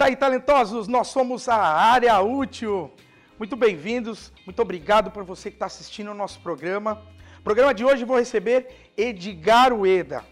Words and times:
Daí, 0.00 0.16
talentosos, 0.16 0.88
nós 0.88 1.08
somos 1.08 1.46
a 1.46 1.58
Área 1.58 2.18
Útil. 2.22 2.90
Muito 3.38 3.54
bem-vindos, 3.54 4.32
muito 4.46 4.62
obrigado 4.62 5.10
por 5.10 5.24
você 5.24 5.50
que 5.50 5.56
está 5.56 5.66
assistindo 5.66 6.10
o 6.10 6.14
nosso 6.14 6.40
programa. 6.40 7.02
Programa 7.44 7.74
de 7.74 7.84
hoje 7.84 8.06
vou 8.06 8.16
receber 8.16 8.92
Edgar 8.96 9.74
Ueda, 9.74 10.24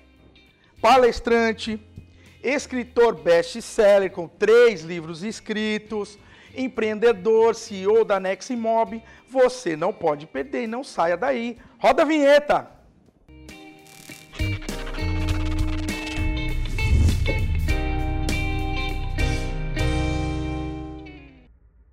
palestrante, 0.81 1.79
escritor 2.43 3.15
best-seller 3.15 4.11
com 4.11 4.27
três 4.27 4.81
livros 4.81 5.23
escritos, 5.23 6.19
empreendedor, 6.57 7.55
CEO 7.55 8.07
da 8.07 8.19
Neximob. 8.19 9.03
Você 9.29 9.77
não 9.77 9.93
pode 9.93 10.27
perder 10.27 10.67
não 10.67 10.83
saia 10.83 11.15
daí. 11.15 11.59
Roda 11.79 12.05
a 12.05 12.07
vinheta! 12.07 12.78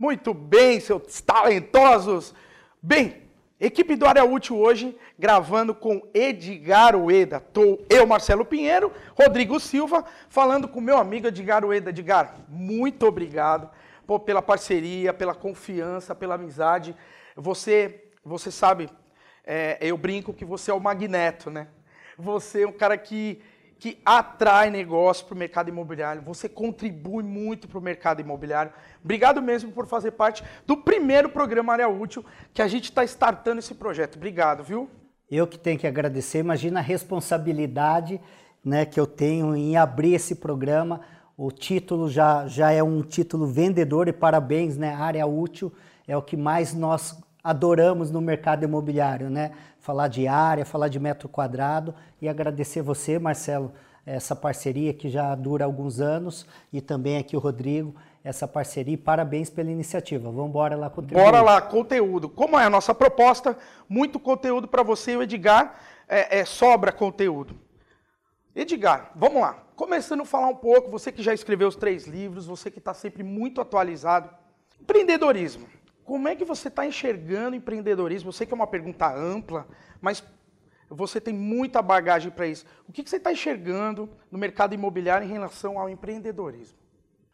Muito 0.05 0.35
bem, 0.35 0.79
seus 0.79 1.19
talentosos. 1.19 2.31
Bem, 2.79 3.23
equipe 3.59 3.95
do 3.95 4.05
Área 4.05 4.23
Útil 4.23 4.55
hoje 4.55 4.95
gravando 5.17 5.73
com 5.73 5.99
Edgar 6.13 6.95
Ueda. 6.95 7.39
Tô 7.39 7.79
eu, 7.89 8.05
Marcelo 8.05 8.45
Pinheiro, 8.45 8.93
Rodrigo 9.19 9.59
Silva, 9.59 10.05
falando 10.29 10.67
com 10.67 10.79
meu 10.79 10.99
amigo 10.99 11.25
Edgar 11.25 11.65
Ueda. 11.65 11.89
Edgar, 11.89 12.35
muito 12.47 13.07
obrigado 13.07 13.67
pô, 14.05 14.19
pela 14.19 14.43
parceria, 14.43 15.11
pela 15.11 15.33
confiança, 15.33 16.13
pela 16.13 16.35
amizade. 16.35 16.95
Você, 17.35 18.03
você 18.23 18.51
sabe, 18.51 18.91
é, 19.43 19.79
eu 19.81 19.97
brinco 19.97 20.35
que 20.35 20.45
você 20.45 20.69
é 20.69 20.73
o 20.75 20.79
magneto, 20.79 21.49
né? 21.49 21.67
Você 22.15 22.61
é 22.61 22.67
um 22.67 22.71
cara 22.71 22.95
que 22.95 23.41
que 23.79 23.99
atrai 24.05 24.69
negócio 24.69 25.25
para 25.25 25.35
o 25.35 25.37
mercado 25.37 25.69
imobiliário. 25.69 26.21
Você 26.21 26.47
contribui 26.47 27.23
muito 27.23 27.67
para 27.67 27.77
o 27.77 27.81
mercado 27.81 28.21
imobiliário. 28.21 28.71
Obrigado 29.03 29.41
mesmo 29.41 29.71
por 29.71 29.85
fazer 29.85 30.11
parte 30.11 30.43
do 30.65 30.77
primeiro 30.77 31.29
programa 31.29 31.73
Área 31.73 31.87
Útil 31.87 32.25
que 32.53 32.61
a 32.61 32.67
gente 32.67 32.85
está 32.85 33.03
startando 33.03 33.59
esse 33.59 33.75
projeto. 33.75 34.15
Obrigado, 34.15 34.63
viu? 34.63 34.89
Eu 35.29 35.47
que 35.47 35.57
tenho 35.57 35.77
que 35.79 35.87
agradecer. 35.87 36.39
Imagina 36.39 36.79
a 36.79 36.83
responsabilidade 36.83 38.21
né, 38.63 38.85
que 38.85 38.99
eu 38.99 39.05
tenho 39.05 39.55
em 39.55 39.75
abrir 39.75 40.13
esse 40.13 40.35
programa. 40.35 41.01
O 41.37 41.51
título 41.51 42.09
já, 42.09 42.47
já 42.47 42.71
é 42.71 42.81
um 42.81 43.01
título 43.01 43.45
vendedor 43.45 44.07
e 44.07 44.13
parabéns, 44.13 44.77
né? 44.77 44.93
Área 44.93 45.25
Útil 45.27 45.71
é 46.07 46.15
o 46.15 46.21
que 46.21 46.37
mais 46.37 46.73
nós 46.73 47.19
adoramos 47.45 48.09
no 48.09 48.19
mercado 48.19 48.63
imobiliário, 48.63 49.29
né? 49.29 49.51
Falar 49.79 50.07
de 50.07 50.27
área, 50.27 50.65
falar 50.65 50.87
de 50.87 50.99
metro 50.99 51.29
quadrado 51.29 51.93
e 52.19 52.27
agradecer 52.27 52.81
você, 52.81 53.19
Marcelo, 53.19 53.71
essa 54.03 54.35
parceria 54.35 54.91
que 54.95 55.09
já 55.09 55.35
dura 55.35 55.63
alguns 55.63 56.01
anos 56.01 56.47
e 56.73 56.81
também 56.81 57.19
aqui 57.19 57.37
o 57.37 57.39
Rodrigo, 57.39 57.93
essa 58.23 58.47
parceria. 58.47 58.97
Parabéns 58.97 59.51
pela 59.51 59.69
iniciativa. 59.69 60.31
Vamos 60.31 60.49
embora 60.49 60.75
lá 60.75 60.89
conteúdo. 60.89 61.23
Bora 61.23 61.39
lá, 61.43 61.61
conteúdo. 61.61 62.27
Como 62.27 62.57
é 62.57 62.65
a 62.65 62.69
nossa 62.69 62.95
proposta, 62.95 63.55
muito 63.87 64.19
conteúdo 64.19 64.67
para 64.67 64.81
você 64.81 65.11
e 65.11 65.17
o 65.17 65.21
Edgar, 65.21 65.75
é, 66.09 66.39
é, 66.39 66.45
sobra 66.45 66.91
conteúdo. 66.91 67.55
Edgar, 68.55 69.11
vamos 69.15 69.39
lá. 69.39 69.63
Começando 69.75 70.21
a 70.21 70.25
falar 70.25 70.47
um 70.47 70.55
pouco, 70.55 70.89
você 70.89 71.11
que 71.11 71.21
já 71.21 71.33
escreveu 71.33 71.67
os 71.67 71.75
três 71.75 72.07
livros, 72.07 72.47
você 72.47 72.71
que 72.71 72.79
está 72.79 72.93
sempre 72.95 73.21
muito 73.21 73.61
atualizado. 73.61 74.31
Empreendedorismo. 74.81 75.67
Como 76.05 76.27
é 76.27 76.35
que 76.35 76.45
você 76.45 76.67
está 76.67 76.85
enxergando 76.85 77.55
empreendedorismo? 77.55 78.29
Eu 78.29 78.33
sei 78.33 78.45
que 78.45 78.53
é 78.53 78.55
uma 78.55 78.67
pergunta 78.67 79.11
ampla, 79.11 79.67
mas 79.99 80.23
você 80.87 81.19
tem 81.19 81.33
muita 81.33 81.81
bagagem 81.81 82.29
para 82.29 82.45
isso. 82.45 82.63
O 82.87 82.91
que, 82.91 83.03
que 83.03 83.09
você 83.09 83.17
está 83.17 83.31
enxergando 83.31 84.07
no 84.31 84.37
mercado 84.37 84.75
imobiliário 84.75 85.27
em 85.27 85.31
relação 85.31 85.79
ao 85.79 85.89
empreendedorismo? 85.89 86.77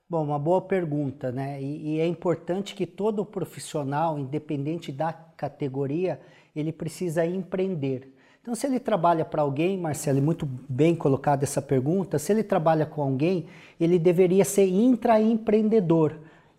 Bom, 0.09 0.23
uma 0.23 0.39
boa 0.39 0.61
pergunta, 0.61 1.33
né? 1.33 1.61
E, 1.61 1.95
e, 1.95 1.99
é 1.99 2.07
importante 2.07 2.73
que 2.73 2.85
todo 2.85 3.25
profissional, 3.25 4.17
independente 4.17 4.89
da 4.89 5.11
categoria, 5.11 6.19
ele 6.55 6.71
precisa 6.71 7.25
empreender. 7.25 8.13
Então, 8.41 8.55
se 8.55 8.67
ele 8.67 8.79
trabalha 8.79 9.23
para 9.23 9.41
alguém, 9.41 9.77
Marcelo, 9.77 10.17
e 10.17 10.21
muito 10.21 10.45
bem 10.45 10.95
colocada 10.95 11.43
essa 11.43 11.61
pergunta, 11.61 12.17
se 12.17 12.31
ele 12.31 12.43
trabalha 12.43 12.85
com 12.85 13.01
alguém, 13.01 13.47
ele 13.79 13.99
deveria 13.99 14.43
ser 14.43 14.65
intraempreendedor 14.65 16.15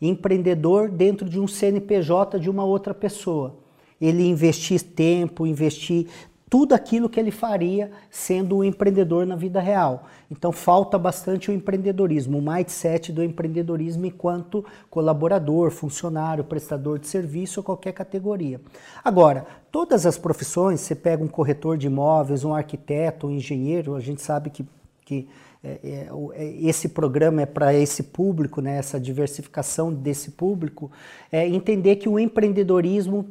empreendedor 0.08 0.88
dentro 0.88 1.28
de 1.28 1.38
um 1.38 1.46
CNPJ 1.46 2.38
de 2.38 2.50
uma 2.50 2.64
outra 2.64 2.92
pessoa. 2.92 3.56
Ele 4.00 4.26
investir 4.26 4.82
tempo, 4.82 5.46
investir 5.46 6.08
tudo 6.52 6.74
aquilo 6.74 7.08
que 7.08 7.18
ele 7.18 7.30
faria 7.30 7.90
sendo 8.10 8.58
um 8.58 8.64
empreendedor 8.64 9.24
na 9.24 9.34
vida 9.34 9.58
real. 9.58 10.04
Então 10.30 10.52
falta 10.52 10.98
bastante 10.98 11.50
o 11.50 11.54
empreendedorismo, 11.54 12.36
o 12.36 12.42
mindset 12.42 13.10
do 13.10 13.24
empreendedorismo 13.24 14.04
enquanto 14.04 14.62
colaborador, 14.90 15.70
funcionário, 15.70 16.44
prestador 16.44 16.98
de 16.98 17.06
serviço 17.06 17.60
ou 17.60 17.64
qualquer 17.64 17.92
categoria. 17.92 18.60
Agora, 19.02 19.46
todas 19.70 20.04
as 20.04 20.18
profissões, 20.18 20.80
você 20.80 20.94
pega 20.94 21.24
um 21.24 21.28
corretor 21.28 21.78
de 21.78 21.86
imóveis, 21.86 22.44
um 22.44 22.54
arquiteto, 22.54 23.28
um 23.28 23.30
engenheiro, 23.30 23.94
a 23.94 24.00
gente 24.00 24.20
sabe 24.20 24.50
que, 24.50 24.66
que 25.06 25.26
é, 25.64 25.78
é, 25.82 26.08
é, 26.34 26.44
esse 26.66 26.88
programa 26.88 27.42
é 27.42 27.46
para 27.46 27.72
esse 27.72 28.02
público, 28.02 28.60
né, 28.60 28.78
essa 28.78 28.98
diversificação 28.98 29.92
desse 29.92 30.32
público, 30.32 30.90
é 31.30 31.46
entender 31.46 31.96
que 31.96 32.08
o 32.08 32.18
empreendedorismo 32.18 33.28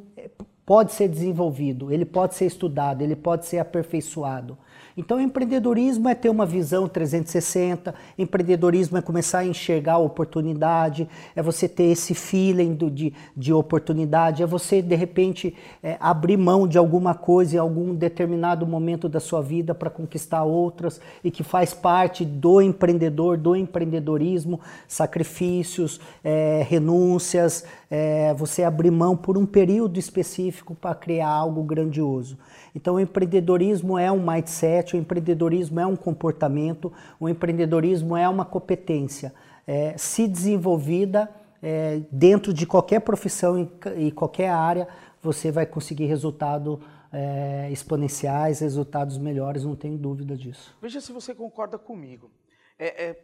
pode 0.65 0.93
ser 0.93 1.09
desenvolvido, 1.09 1.91
ele 1.91 2.05
pode 2.05 2.35
ser 2.35 2.45
estudado, 2.45 3.01
ele 3.01 3.15
pode 3.15 3.45
ser 3.45 3.57
aperfeiçoado. 3.57 4.57
Então, 4.95 5.21
empreendedorismo 5.21 6.09
é 6.09 6.15
ter 6.15 6.29
uma 6.29 6.45
visão 6.45 6.87
360, 6.87 7.93
empreendedorismo 8.17 8.97
é 8.97 9.01
começar 9.01 9.39
a 9.39 9.45
enxergar 9.45 9.93
a 9.93 9.97
oportunidade, 9.97 11.07
é 11.35 11.41
você 11.41 11.67
ter 11.67 11.85
esse 11.85 12.13
feeling 12.13 12.73
do, 12.73 12.91
de, 12.91 13.13
de 13.35 13.53
oportunidade, 13.53 14.43
é 14.43 14.45
você, 14.45 14.81
de 14.81 14.95
repente, 14.95 15.55
é, 15.81 15.95
abrir 15.99 16.37
mão 16.37 16.67
de 16.67 16.77
alguma 16.77 17.13
coisa 17.13 17.55
em 17.55 17.59
algum 17.59 17.95
determinado 17.95 18.67
momento 18.67 19.07
da 19.07 19.19
sua 19.19 19.41
vida 19.41 19.73
para 19.73 19.89
conquistar 19.89 20.43
outras 20.43 20.99
e 21.23 21.31
que 21.31 21.43
faz 21.43 21.73
parte 21.73 22.25
do 22.25 22.61
empreendedor, 22.61 23.37
do 23.37 23.55
empreendedorismo, 23.55 24.59
sacrifícios, 24.87 25.99
é, 26.23 26.65
renúncias, 26.67 27.63
é, 27.89 28.33
você 28.33 28.63
abrir 28.63 28.91
mão 28.91 29.15
por 29.15 29.37
um 29.37 29.45
período 29.45 29.99
específico 29.99 30.75
para 30.75 30.95
criar 30.95 31.29
algo 31.29 31.63
grandioso. 31.63 32.37
Então, 32.73 32.95
o 32.95 32.99
empreendedorismo 32.99 33.97
é 33.97 34.11
um 34.11 34.25
mindset, 34.25 34.95
o 34.95 34.99
empreendedorismo 34.99 35.79
é 35.79 35.85
um 35.85 35.95
comportamento, 35.95 36.91
o 37.19 37.27
empreendedorismo 37.27 38.15
é 38.15 38.27
uma 38.27 38.45
competência. 38.45 39.33
É, 39.67 39.95
se 39.97 40.27
desenvolvida 40.27 41.29
é, 41.61 42.01
dentro 42.11 42.53
de 42.53 42.65
qualquer 42.65 43.01
profissão 43.01 43.69
e, 43.97 44.11
qualquer 44.11 44.49
área, 44.49 44.87
você 45.21 45.51
vai 45.51 45.65
conseguir 45.65 46.05
resultados 46.05 46.79
é, 47.11 47.69
exponenciais, 47.71 48.59
resultados 48.59 49.17
melhores, 49.17 49.63
não 49.63 49.75
tenho 49.75 49.97
dúvida 49.97 50.35
disso. 50.35 50.75
Veja 50.81 50.99
se 50.99 51.11
você 51.11 51.35
concorda 51.35 51.77
comigo. 51.77 52.31
É, 52.79 53.09
é, 53.09 53.23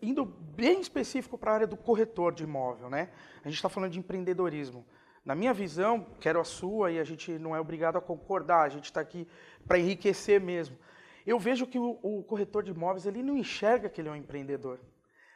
indo 0.00 0.24
bem 0.24 0.80
específico 0.80 1.36
para 1.36 1.50
a 1.50 1.54
área 1.54 1.66
do 1.66 1.76
corretor 1.76 2.32
de 2.32 2.44
imóvel, 2.44 2.88
né? 2.88 3.10
A 3.44 3.48
gente 3.48 3.56
está 3.56 3.68
falando 3.68 3.92
de 3.92 3.98
empreendedorismo. 3.98 4.84
Na 5.24 5.34
minha 5.34 5.52
visão, 5.52 6.06
quero 6.18 6.40
a 6.40 6.44
sua 6.44 6.90
e 6.90 6.98
a 6.98 7.04
gente 7.04 7.38
não 7.38 7.54
é 7.54 7.60
obrigado 7.60 7.96
a 7.96 8.00
concordar, 8.00 8.62
a 8.62 8.68
gente 8.68 8.84
está 8.84 9.00
aqui 9.00 9.28
para 9.66 9.78
enriquecer 9.78 10.40
mesmo. 10.40 10.76
Eu 11.26 11.38
vejo 11.38 11.66
que 11.66 11.78
o, 11.78 11.98
o, 12.02 12.22
corretor 12.22 12.62
de 12.62 12.70
imóveis 12.70 13.06
ele 13.06 13.22
não 13.22 13.36
enxerga 13.36 13.88
que 13.88 14.00
ele 14.00 14.08
é 14.08 14.12
um 14.12 14.16
empreendedor. 14.16 14.80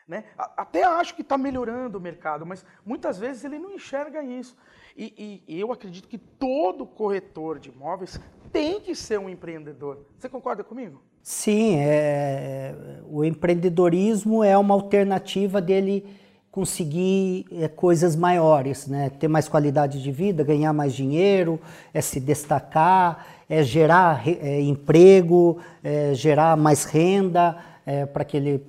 Né? 0.09 0.25
Até 0.37 0.85
acho 0.85 1.15
que 1.15 1.23
está 1.23 1.37
melhorando 1.37 1.99
o 1.99 2.01
mercado, 2.01 2.45
mas 2.45 2.65
muitas 2.85 3.19
vezes 3.19 3.45
ele 3.45 3.59
não 3.59 3.73
enxerga 3.73 4.23
isso. 4.23 4.57
E, 4.97 5.43
e, 5.47 5.61
eu 5.61 5.73
acredito 5.73 6.09
que 6.09 6.19
todo 6.19 6.87
corretor 6.87 7.59
de 7.59 7.71
imóveis 7.71 8.21
tem 8.53 8.81
que 8.81 8.95
ser 8.95 9.19
um 9.19 9.29
empreendedor. 9.29 10.07
Você 10.19 10.29
concorda 10.29 10.63
comigo? 10.63 11.03
Sim, 11.23 11.79
é, 11.79 13.01
o 13.09 13.25
empreendedorismo 13.25 14.45
é 14.45 14.57
uma 14.57 14.75
alternativa 14.75 15.61
dele 15.61 16.07
conseguir 16.55 17.47
é, 17.51 17.67
coisas 17.67 18.15
maiores, 18.15 18.87
né? 18.87 19.11
ter 19.11 19.27
mais 19.27 19.49
qualidade 19.49 20.01
de 20.01 20.13
vida, 20.13 20.45
ganhar 20.45 20.73
mais 20.73 20.95
dinheiro, 20.95 21.59
é 21.93 22.01
se 22.01 22.21
destacar, 22.21 23.27
é 23.51 23.61
gerar 23.65 24.23
é, 24.29 24.61
emprego, 24.61 25.59
é, 25.83 26.15
gerar 26.15 26.57
mais 26.57 26.85
renda 26.85 27.57
é, 27.85 28.07
para 28.07 28.23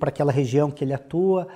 aquela 0.08 0.32
região 0.32 0.68
que 0.68 0.82
ele 0.82 0.92
atua. 0.92 1.46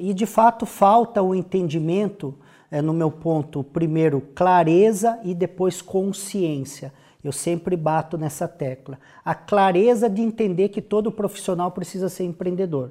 E 0.00 0.14
de 0.14 0.24
fato 0.24 0.64
falta 0.64 1.20
o 1.20 1.34
entendimento, 1.34 2.34
no 2.82 2.94
meu 2.94 3.10
ponto, 3.10 3.62
primeiro 3.62 4.22
clareza 4.34 5.20
e 5.22 5.34
depois 5.34 5.82
consciência. 5.82 6.90
Eu 7.22 7.30
sempre 7.30 7.76
bato 7.76 8.16
nessa 8.16 8.48
tecla. 8.48 8.98
A 9.22 9.34
clareza 9.34 10.08
de 10.08 10.22
entender 10.22 10.70
que 10.70 10.80
todo 10.80 11.12
profissional 11.12 11.70
precisa 11.72 12.08
ser 12.08 12.24
empreendedor 12.24 12.90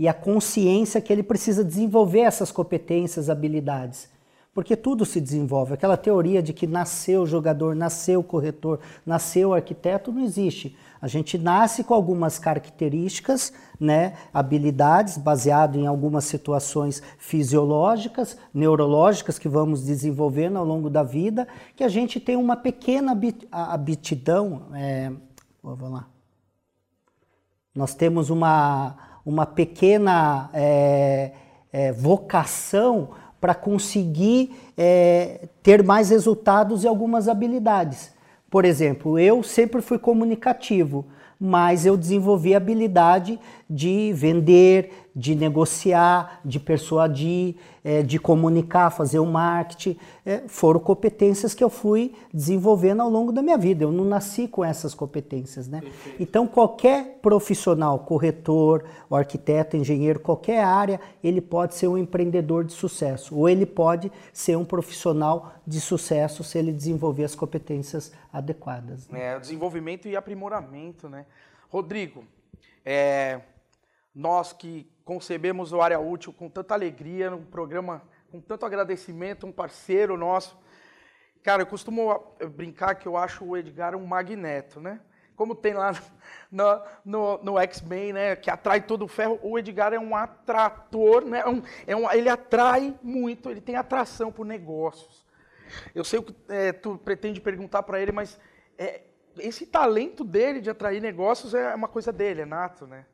e 0.00 0.08
a 0.08 0.14
consciência 0.14 0.98
que 0.98 1.12
ele 1.12 1.22
precisa 1.22 1.62
desenvolver 1.62 2.20
essas 2.20 2.50
competências, 2.50 3.28
habilidades. 3.28 4.08
Porque 4.54 4.74
tudo 4.74 5.04
se 5.04 5.20
desenvolve. 5.20 5.74
Aquela 5.74 5.94
teoria 5.94 6.42
de 6.42 6.54
que 6.54 6.66
nasceu 6.66 7.26
jogador, 7.26 7.76
nasceu 7.76 8.22
corretor, 8.22 8.80
nasceu 9.04 9.52
arquiteto, 9.52 10.10
não 10.10 10.22
existe. 10.24 10.74
A 11.02 11.06
gente 11.06 11.36
nasce 11.36 11.84
com 11.84 11.92
algumas 11.92 12.38
características, 12.38 13.52
né, 13.78 14.14
habilidades, 14.32 15.18
baseado 15.18 15.76
em 15.78 15.86
algumas 15.86 16.24
situações 16.24 17.02
fisiológicas, 17.18 18.38
neurológicas 18.54 19.38
que 19.38 19.50
vamos 19.50 19.84
desenvolvendo 19.84 20.56
ao 20.56 20.64
longo 20.64 20.88
da 20.88 21.02
vida, 21.02 21.46
que 21.76 21.84
a 21.84 21.88
gente 21.90 22.18
tem 22.18 22.36
uma 22.36 22.56
pequena 22.56 23.12
aptidão. 23.52 24.62
É, 24.72 25.12
vamos 25.62 25.90
lá. 25.90 26.06
Nós 27.74 27.94
temos 27.94 28.30
uma, 28.30 29.09
uma 29.24 29.46
pequena 29.46 30.50
é, 30.52 31.32
é, 31.72 31.92
vocação 31.92 33.10
para 33.40 33.54
conseguir 33.54 34.54
é, 34.76 35.48
ter 35.62 35.82
mais 35.82 36.10
resultados 36.10 36.84
e 36.84 36.88
algumas 36.88 37.28
habilidades. 37.28 38.12
Por 38.50 38.64
exemplo, 38.64 39.18
eu 39.18 39.42
sempre 39.42 39.80
fui 39.80 39.98
comunicativo, 39.98 41.06
mas 41.38 41.86
eu 41.86 41.96
desenvolvi 41.96 42.52
a 42.52 42.58
habilidade 42.58 43.38
de 43.68 44.12
vender, 44.12 45.09
de 45.14 45.34
negociar, 45.34 46.40
de 46.44 46.60
persuadir, 46.60 47.56
é, 47.82 48.02
de 48.02 48.18
comunicar, 48.18 48.90
fazer 48.90 49.18
o 49.18 49.26
marketing. 49.26 49.96
É, 50.24 50.42
foram 50.46 50.78
competências 50.78 51.54
que 51.54 51.64
eu 51.64 51.70
fui 51.70 52.14
desenvolvendo 52.32 53.00
ao 53.00 53.10
longo 53.10 53.32
da 53.32 53.42
minha 53.42 53.58
vida. 53.58 53.84
Eu 53.84 53.92
não 53.92 54.04
nasci 54.04 54.46
com 54.46 54.64
essas 54.64 54.94
competências, 54.94 55.66
né? 55.66 55.82
Então, 56.18 56.46
qualquer 56.46 57.18
profissional, 57.20 57.98
corretor, 58.00 58.84
arquiteto, 59.10 59.76
engenheiro, 59.76 60.20
qualquer 60.20 60.62
área, 60.62 61.00
ele 61.22 61.40
pode 61.40 61.74
ser 61.74 61.88
um 61.88 61.98
empreendedor 61.98 62.64
de 62.64 62.72
sucesso. 62.72 63.36
Ou 63.36 63.48
ele 63.48 63.66
pode 63.66 64.12
ser 64.32 64.56
um 64.56 64.64
profissional 64.64 65.52
de 65.66 65.80
sucesso 65.80 66.44
se 66.44 66.58
ele 66.58 66.72
desenvolver 66.72 67.24
as 67.24 67.34
competências 67.34 68.12
adequadas. 68.32 69.08
Né? 69.08 69.34
É, 69.34 69.38
desenvolvimento 69.38 70.06
e 70.06 70.16
aprimoramento, 70.16 71.08
né? 71.08 71.26
Rodrigo, 71.68 72.24
é, 72.84 73.40
nós 74.14 74.52
que 74.52 74.90
concebemos 75.10 75.72
o 75.72 75.82
Área 75.82 75.98
Útil 75.98 76.32
com 76.32 76.48
tanta 76.48 76.72
alegria, 76.72 77.34
um 77.34 77.44
programa 77.44 78.00
com 78.30 78.40
tanto 78.40 78.64
agradecimento, 78.64 79.44
um 79.44 79.50
parceiro 79.50 80.16
nosso. 80.16 80.56
Cara, 81.42 81.62
eu 81.62 81.66
costumo 81.66 82.36
brincar 82.54 82.94
que 82.94 83.08
eu 83.08 83.16
acho 83.16 83.44
o 83.44 83.56
Edgar 83.56 83.96
um 83.96 84.06
magneto, 84.06 84.80
né? 84.80 85.00
Como 85.34 85.52
tem 85.52 85.74
lá 85.74 85.92
no, 86.48 86.64
no, 87.04 87.38
no 87.42 87.58
X-Men, 87.58 88.12
né? 88.12 88.36
Que 88.36 88.52
atrai 88.52 88.82
todo 88.82 89.04
o 89.04 89.08
ferro. 89.08 89.40
O 89.42 89.58
Edgar 89.58 89.92
é 89.92 89.98
um 89.98 90.14
atrator, 90.14 91.24
né? 91.24 91.44
Um, 91.44 91.60
é 91.88 91.96
um, 91.96 92.08
ele 92.12 92.28
atrai 92.28 92.96
muito, 93.02 93.50
ele 93.50 93.60
tem 93.60 93.74
atração 93.74 94.30
por 94.30 94.46
negócios. 94.46 95.26
Eu 95.92 96.04
sei 96.04 96.20
o 96.20 96.22
que 96.22 96.36
é, 96.48 96.70
tu 96.70 96.96
pretende 96.98 97.40
perguntar 97.40 97.82
para 97.82 98.00
ele, 98.00 98.12
mas 98.12 98.38
é, 98.78 99.00
esse 99.38 99.66
talento 99.66 100.22
dele 100.22 100.60
de 100.60 100.70
atrair 100.70 101.02
negócios 101.02 101.52
é 101.52 101.74
uma 101.74 101.88
coisa 101.88 102.12
dele, 102.12 102.42
é 102.42 102.46
nato, 102.46 102.86
né? 102.86 103.06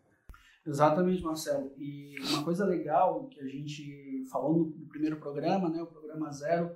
Exatamente, 0.67 1.23
Marcelo. 1.23 1.73
E 1.79 2.17
uma 2.31 2.43
coisa 2.45 2.65
legal 2.65 3.29
que 3.29 3.41
a 3.41 3.47
gente 3.47 4.25
falou 4.31 4.59
no, 4.59 4.89
primeiro 4.89 5.19
programa, 5.19 5.69
né, 5.69 5.81
o 5.81 5.87
programa 5.87 6.31
zero, 6.31 6.75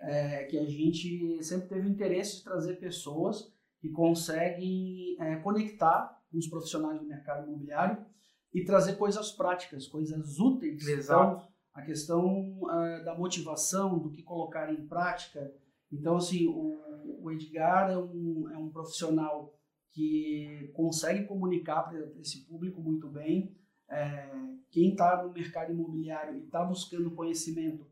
é 0.00 0.44
que 0.44 0.58
a 0.58 0.64
gente 0.64 1.42
sempre 1.42 1.68
teve 1.68 1.88
interesse 1.88 2.38
de 2.38 2.44
trazer 2.44 2.76
pessoas 2.76 3.52
que 3.80 3.90
conseguem 3.90 5.16
é, 5.18 5.36
conectar 5.36 6.18
com 6.30 6.38
os 6.38 6.48
profissionais 6.48 7.00
do 7.00 7.06
mercado 7.06 7.46
imobiliário 7.46 8.04
e 8.52 8.64
trazer 8.64 8.96
coisas 8.96 9.32
práticas, 9.32 9.86
coisas 9.86 10.38
úteis. 10.38 10.86
Exato. 10.86 11.36
Então, 11.36 11.48
a 11.72 11.82
questão 11.82 12.60
é, 12.70 13.04
da 13.04 13.14
motivação, 13.14 13.98
do 13.98 14.10
que 14.10 14.22
colocar 14.22 14.72
em 14.72 14.86
prática. 14.86 15.52
Então, 15.90 16.16
assim, 16.16 16.46
o, 16.46 16.78
o 17.22 17.30
Edgar 17.30 17.90
é 17.90 17.98
um, 17.98 18.50
é 18.52 18.58
um 18.58 18.70
profissional 18.70 19.54
que 19.92 20.70
consegue 20.74 21.24
comunicar 21.24 21.82
para 21.82 21.98
esse 22.20 22.46
público 22.46 22.80
muito 22.80 23.08
bem. 23.08 23.54
É, 23.88 24.30
quem 24.70 24.90
está 24.90 25.22
no 25.22 25.32
mercado 25.32 25.72
imobiliário 25.72 26.36
e 26.36 26.44
está 26.44 26.64
buscando 26.64 27.10
conhecimento 27.10 27.84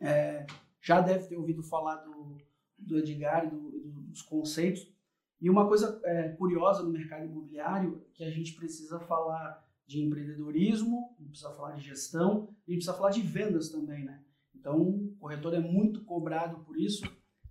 é, 0.00 0.46
já 0.80 1.00
deve 1.00 1.28
ter 1.28 1.36
ouvido 1.36 1.62
falar 1.62 1.96
do, 1.96 2.38
do 2.78 2.98
Edgar 2.98 3.48
do, 3.48 3.70
do, 3.70 4.00
dos 4.02 4.22
conceitos. 4.22 4.90
E 5.40 5.48
uma 5.48 5.66
coisa 5.68 6.00
é, 6.04 6.30
curiosa 6.30 6.82
no 6.82 6.90
mercado 6.90 7.24
imobiliário 7.24 8.04
que 8.14 8.24
a 8.24 8.30
gente 8.30 8.54
precisa 8.54 8.98
falar 9.00 9.66
de 9.86 10.00
empreendedorismo, 10.00 11.14
a 11.18 11.22
gente 11.22 11.30
precisa 11.30 11.52
falar 11.52 11.72
de 11.72 11.82
gestão, 11.82 12.48
a 12.66 12.70
gente 12.70 12.84
precisa 12.84 12.94
falar 12.94 13.10
de 13.10 13.22
vendas 13.22 13.70
também, 13.70 14.04
né? 14.04 14.22
Então, 14.54 14.80
o 14.80 15.16
corretor 15.18 15.54
é 15.54 15.58
muito 15.58 16.04
cobrado 16.04 16.60
por 16.64 16.78
isso. 16.78 17.02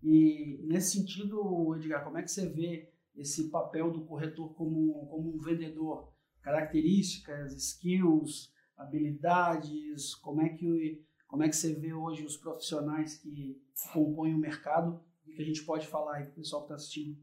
E 0.01 0.59
nesse 0.63 0.97
sentido, 0.97 1.75
Edgar, 1.75 2.03
como 2.03 2.17
é 2.17 2.23
que 2.23 2.31
você 2.31 2.47
vê 2.47 2.88
esse 3.19 3.49
papel 3.49 3.91
do 3.91 4.05
corretor 4.05 4.53
como, 4.55 5.05
como 5.07 5.35
um 5.35 5.39
vendedor, 5.39 6.11
características, 6.41 7.53
skills, 7.53 8.51
habilidades, 8.77 10.15
como 10.15 10.41
é 10.41 10.49
que 10.49 11.03
como 11.27 11.43
é 11.43 11.47
que 11.49 11.55
você 11.55 11.75
vê 11.75 11.93
hoje 11.93 12.25
os 12.25 12.35
profissionais 12.37 13.17
que 13.17 13.61
compõem 13.93 14.33
o 14.33 14.37
mercado 14.39 14.99
e 15.27 15.33
que 15.33 15.41
a 15.43 15.45
gente 15.45 15.63
pode 15.63 15.85
falar 15.85 16.15
aí 16.15 16.23
para 16.23 16.31
o 16.31 16.35
pessoal 16.35 16.63
que 16.63 16.65
está 16.65 16.75
assistindo? 16.75 17.15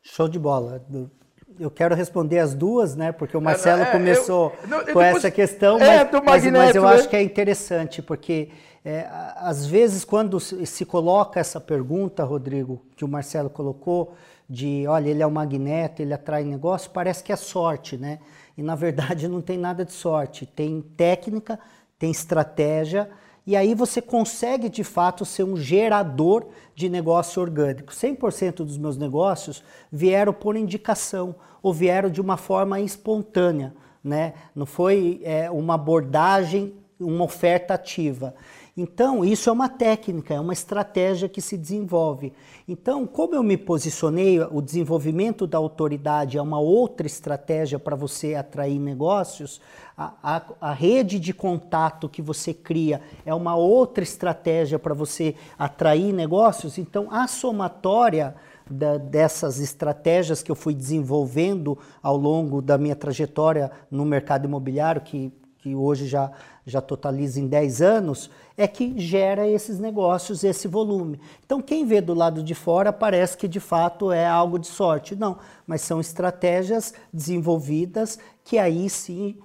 Show 0.00 0.28
de 0.28 0.38
bola. 0.38 0.86
Eu 1.58 1.68
quero 1.68 1.92
responder 1.92 2.38
as 2.38 2.54
duas, 2.54 2.94
né? 2.94 3.10
Porque 3.10 3.36
o 3.36 3.40
Marcelo 3.40 3.82
é, 3.82 3.90
começou 3.90 4.52
eu, 4.62 4.68
não, 4.68 4.78
com 4.78 4.84
depois, 4.84 5.16
essa 5.16 5.30
questão, 5.32 5.76
é, 5.80 6.04
mas, 6.04 6.24
mas, 6.24 6.52
mas, 6.52 6.76
eu 6.76 6.82
né? 6.82 6.88
acho 6.88 7.08
que 7.08 7.16
é 7.16 7.22
interessante, 7.22 8.00
porque 8.00 8.50
é, 8.84 9.08
às 9.34 9.66
vezes 9.66 10.04
quando 10.04 10.38
se 10.38 10.84
coloca 10.84 11.40
essa 11.40 11.60
pergunta, 11.60 12.22
Rodrigo, 12.22 12.86
que 12.94 13.04
o 13.04 13.08
Marcelo 13.08 13.50
colocou, 13.50 14.14
de, 14.48 14.86
olha, 14.86 15.10
ele 15.10 15.22
é 15.22 15.26
um 15.26 15.30
magneto, 15.30 16.00
ele 16.00 16.14
atrai 16.14 16.42
negócio, 16.44 16.90
parece 16.90 17.22
que 17.22 17.32
é 17.32 17.36
sorte, 17.36 17.96
né? 17.96 18.18
E 18.56 18.62
na 18.62 18.74
verdade 18.74 19.26
não 19.28 19.42
tem 19.42 19.58
nada 19.58 19.84
de 19.84 19.92
sorte, 19.92 20.46
tem 20.46 20.80
técnica, 20.80 21.58
tem 21.98 22.10
estratégia, 22.10 23.10
e 23.46 23.56
aí 23.56 23.74
você 23.74 24.02
consegue 24.02 24.68
de 24.68 24.84
fato 24.84 25.24
ser 25.24 25.42
um 25.42 25.56
gerador 25.56 26.48
de 26.74 26.88
negócio 26.88 27.40
orgânico. 27.40 27.92
100% 27.92 28.56
dos 28.56 28.76
meus 28.76 28.98
negócios 28.98 29.64
vieram 29.90 30.34
por 30.34 30.54
indicação 30.54 31.34
ou 31.62 31.72
vieram 31.72 32.10
de 32.10 32.20
uma 32.20 32.36
forma 32.36 32.78
espontânea, 32.80 33.74
né? 34.04 34.34
Não 34.54 34.66
foi 34.66 35.22
é, 35.24 35.50
uma 35.50 35.74
abordagem, 35.74 36.74
uma 37.00 37.24
oferta 37.24 37.74
ativa. 37.74 38.34
Então, 38.80 39.24
isso 39.24 39.50
é 39.50 39.52
uma 39.52 39.68
técnica, 39.68 40.34
é 40.34 40.38
uma 40.38 40.52
estratégia 40.52 41.28
que 41.28 41.42
se 41.42 41.58
desenvolve. 41.58 42.32
Então, 42.68 43.08
como 43.08 43.34
eu 43.34 43.42
me 43.42 43.56
posicionei, 43.56 44.40
o 44.40 44.62
desenvolvimento 44.62 45.48
da 45.48 45.58
autoridade 45.58 46.38
é 46.38 46.40
uma 46.40 46.60
outra 46.60 47.04
estratégia 47.04 47.76
para 47.76 47.96
você 47.96 48.36
atrair 48.36 48.78
negócios, 48.78 49.60
a, 49.96 50.14
a, 50.22 50.42
a, 50.60 50.72
rede 50.72 51.18
de 51.18 51.34
contato 51.34 52.08
que 52.08 52.22
você 52.22 52.54
cria 52.54 53.00
é 53.26 53.34
uma 53.34 53.56
outra 53.56 54.04
estratégia 54.04 54.78
para 54.78 54.94
você 54.94 55.34
atrair 55.58 56.12
negócios. 56.12 56.78
Então, 56.78 57.08
a 57.10 57.26
somatória 57.26 58.36
da, 58.70 58.96
dessas 58.96 59.58
estratégias 59.58 60.40
que 60.40 60.52
eu 60.52 60.54
fui 60.54 60.72
desenvolvendo 60.72 61.76
ao 62.00 62.16
longo 62.16 62.62
da 62.62 62.78
minha 62.78 62.94
trajetória 62.94 63.72
no 63.90 64.04
mercado 64.04 64.44
imobiliário, 64.44 65.00
que, 65.00 65.32
que 65.58 65.74
hoje 65.74 66.06
já 66.06 66.32
já 66.68 66.80
totaliza 66.80 67.40
em 67.40 67.46
10 67.46 67.80
anos, 67.80 68.30
é 68.56 68.68
que 68.68 68.98
gera 68.98 69.48
esses 69.48 69.78
negócios, 69.78 70.44
esse 70.44 70.68
volume. 70.68 71.18
Então, 71.44 71.62
quem 71.62 71.86
vê 71.86 72.00
do 72.00 72.12
lado 72.12 72.42
de 72.42 72.54
fora 72.54 72.92
parece 72.92 73.36
que 73.36 73.48
de 73.48 73.58
fato 73.58 74.12
é 74.12 74.26
algo 74.26 74.58
de 74.58 74.66
sorte. 74.66 75.16
Não, 75.16 75.38
mas 75.66 75.80
são 75.80 75.98
estratégias 75.98 76.92
desenvolvidas 77.12 78.18
que 78.44 78.58
aí 78.58 78.88
sim 78.90 79.36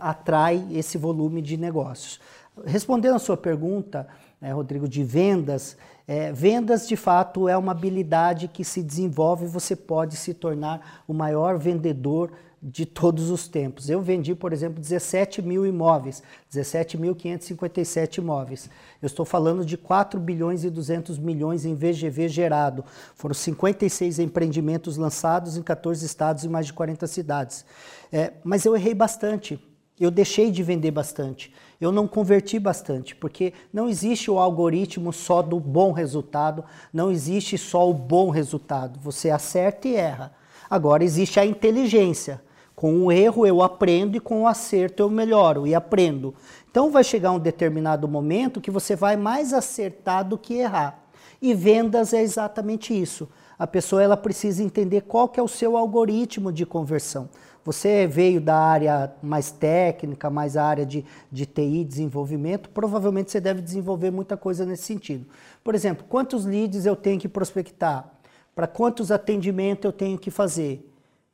atrai 0.00 0.66
esse 0.72 0.98
volume 0.98 1.40
de 1.40 1.56
negócios. 1.56 2.20
Respondendo 2.66 3.14
a 3.14 3.20
sua 3.20 3.36
pergunta, 3.36 4.08
né, 4.40 4.52
Rodrigo, 4.52 4.88
de 4.88 5.04
vendas, 5.04 5.76
é, 6.06 6.32
vendas 6.32 6.88
de 6.88 6.96
fato 6.96 7.48
é 7.48 7.56
uma 7.56 7.72
habilidade 7.72 8.48
que 8.48 8.64
se 8.64 8.82
desenvolve 8.82 9.44
e 9.44 9.48
você 9.48 9.76
pode 9.76 10.16
se 10.16 10.34
tornar 10.34 11.02
o 11.06 11.14
maior 11.14 11.58
vendedor 11.58 12.32
de 12.62 12.86
todos 12.86 13.28
os 13.28 13.48
tempos. 13.48 13.90
Eu 13.90 14.00
vendi, 14.00 14.36
por 14.36 14.52
exemplo, 14.52 14.80
17 14.80 15.42
mil 15.42 15.66
imóveis, 15.66 16.22
17.557 16.52 18.18
imóveis. 18.18 18.70
Eu 19.00 19.06
estou 19.06 19.26
falando 19.26 19.64
de 19.64 19.76
4 19.76 20.20
bilhões 20.20 20.62
e 20.62 20.70
200 20.70 21.18
milhões 21.18 21.64
em 21.64 21.74
VGV 21.74 22.28
gerado. 22.28 22.84
Foram 23.16 23.34
56 23.34 24.20
empreendimentos 24.20 24.96
lançados 24.96 25.56
em 25.56 25.62
14 25.62 26.06
estados 26.06 26.44
e 26.44 26.48
mais 26.48 26.66
de 26.66 26.72
40 26.72 27.04
cidades. 27.08 27.64
É, 28.12 28.34
mas 28.44 28.64
eu 28.64 28.76
errei 28.76 28.94
bastante. 28.94 29.58
Eu 29.98 30.10
deixei 30.10 30.50
de 30.50 30.62
vender 30.62 30.92
bastante. 30.92 31.52
Eu 31.80 31.90
não 31.90 32.06
converti 32.06 32.60
bastante, 32.60 33.14
porque 33.14 33.52
não 33.72 33.88
existe 33.88 34.30
o 34.30 34.38
algoritmo 34.38 35.12
só 35.12 35.42
do 35.42 35.58
bom 35.58 35.90
resultado, 35.90 36.64
não 36.92 37.10
existe 37.10 37.58
só 37.58 37.90
o 37.90 37.92
bom 37.92 38.30
resultado. 38.30 39.00
Você 39.00 39.30
acerta 39.30 39.88
e 39.88 39.96
erra. 39.96 40.32
Agora 40.70 41.04
existe 41.04 41.40
a 41.40 41.44
inteligência 41.44 42.40
Com 42.82 43.04
o 43.04 43.12
erro 43.12 43.46
eu 43.46 43.62
aprendo 43.62 44.16
e 44.16 44.20
com 44.20 44.42
o 44.42 44.46
acerto 44.48 45.04
eu 45.04 45.08
melhoro 45.08 45.68
e 45.68 45.72
aprendo. 45.72 46.34
Então 46.68 46.90
vai 46.90 47.04
chegar 47.04 47.30
um 47.30 47.38
determinado 47.38 48.08
momento 48.08 48.60
que 48.60 48.72
você 48.72 48.96
vai 48.96 49.16
mais 49.16 49.52
acertar 49.52 50.26
do 50.26 50.36
que 50.36 50.54
errar. 50.54 50.98
E 51.40 51.54
vendas 51.54 52.12
é 52.12 52.20
exatamente 52.20 52.92
isso. 52.92 53.28
A 53.56 53.68
pessoa 53.68 54.02
ela 54.02 54.16
precisa 54.16 54.64
entender 54.64 55.02
qual 55.02 55.28
que 55.28 55.38
é 55.38 55.42
o 55.44 55.46
seu 55.46 55.76
algoritmo 55.76 56.50
de 56.50 56.66
conversão. 56.66 57.28
Você 57.64 58.04
veio 58.08 58.40
da 58.40 58.56
área 58.56 59.12
mais 59.22 59.52
técnica, 59.52 60.28
mais 60.28 60.56
área 60.56 60.84
de, 60.84 61.04
de 61.30 61.46
TI, 61.46 61.84
desenvolvimento, 61.84 62.68
provavelmente 62.68 63.30
você 63.30 63.40
deve 63.40 63.62
desenvolver 63.62 64.10
muita 64.10 64.36
coisa 64.36 64.66
nesse 64.66 64.82
sentido. 64.82 65.24
Por 65.62 65.76
exemplo, 65.76 66.04
quantos 66.08 66.44
leads 66.44 66.84
eu 66.84 66.96
tenho 66.96 67.20
que 67.20 67.28
prospectar? 67.28 68.12
Para 68.56 68.66
quantos 68.66 69.12
atendimentos 69.12 69.84
eu 69.84 69.92
tenho 69.92 70.18
que 70.18 70.32
fazer? 70.32 70.91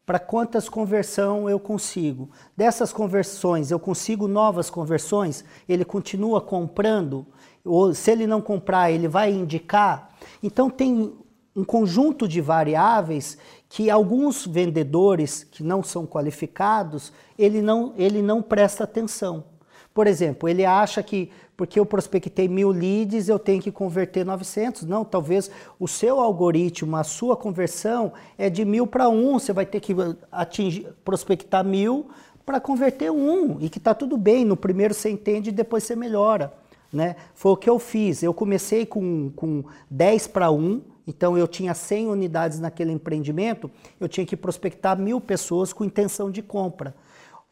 Para 0.09 0.19
quantas 0.19 0.71
conversão 0.71 1.51
eu 1.51 1.61
consigo? 1.61 2.31
Dessas 2.57 2.95
conversões, 2.95 3.71
eu 3.71 3.79
consigo 3.79 4.27
novas 4.27 4.71
conversões? 4.71 5.45
Ele 5.69 5.85
continua 5.85 6.41
comprando? 6.41 7.27
Ou 7.63 7.93
se 7.95 8.11
ele 8.13 8.27
não 8.27 8.41
comprar, 8.41 8.91
ele 8.91 9.07
vai 9.07 9.31
indicar? 9.31 10.17
Então 10.43 10.71
tem 10.71 11.13
um 11.55 11.63
conjunto 11.63 12.27
de 12.27 12.41
variáveis 12.41 13.37
que 13.69 13.91
alguns 13.91 14.47
vendedores 14.47 15.45
que 15.45 15.63
não 15.63 15.83
são 15.83 16.07
qualificados, 16.07 17.13
ele 17.39 17.61
não, 17.61 17.93
ele 17.99 18.23
não 18.23 18.41
presta 18.41 18.85
atenção. 18.85 19.45
Por 19.93 20.07
exemplo, 20.07 20.49
ele 20.49 20.65
acha 20.65 21.03
que 21.03 21.31
porque 21.59 21.81
eu 21.81 21.85
prospectei 21.85 22.47
mil 22.47 22.71
leads, 22.71 23.29
eu 23.29 23.37
tenho 23.37 23.61
que 23.61 23.73
converter 23.73 24.25
900. 24.25 24.85
Não, 24.85 25.05
talvez 25.05 25.51
o 25.77 25.89
seu 25.89 26.21
algoritmo, 26.21 26.97
a 26.97 27.03
sua 27.03 27.37
conversão 27.37 28.13
é 28.39 28.49
de 28.49 28.65
mil 28.65 28.87
para 28.87 29.09
um. 29.09 29.41
Você 29.41 29.53
vai 29.53 29.67
ter 29.67 29.81
que 29.81 29.93
atingir, 30.31 30.87
prospectar 31.05 31.65
mil 31.65 32.11
para 32.47 32.61
converter 32.61 33.11
um. 33.11 33.61
E 33.61 33.69
que 33.69 33.79
está 33.79 33.93
tudo 33.93 34.17
bem. 34.17 34.45
No 34.45 34.57
primeiro 34.57 34.95
você 34.95 35.11
entende 35.11 35.51
e 35.51 35.53
depois 35.53 35.83
você 35.83 35.97
melhora. 35.97 36.55
Né? 36.93 37.17
Foi 37.35 37.51
o 37.51 37.57
que 37.57 37.69
eu 37.69 37.81
fiz. 37.81 38.23
Eu 38.23 38.33
comecei 38.33 38.87
com, 38.87 39.33
com 39.35 39.65
10 39.91 40.29
para 40.29 40.53
1 40.53 40.81
então 41.09 41.39
eu 41.39 41.49
tinha 41.49 41.73
100 41.73 42.09
unidades 42.09 42.61
naquele 42.61 42.93
empreendimento, 42.93 43.71
eu 43.99 44.07
tinha 44.07 44.27
que 44.27 44.37
prospectar 44.37 44.99
mil 44.99 45.19
pessoas 45.19 45.73
com 45.73 45.83
intenção 45.83 46.31
de 46.31 46.43
compra. 46.43 46.95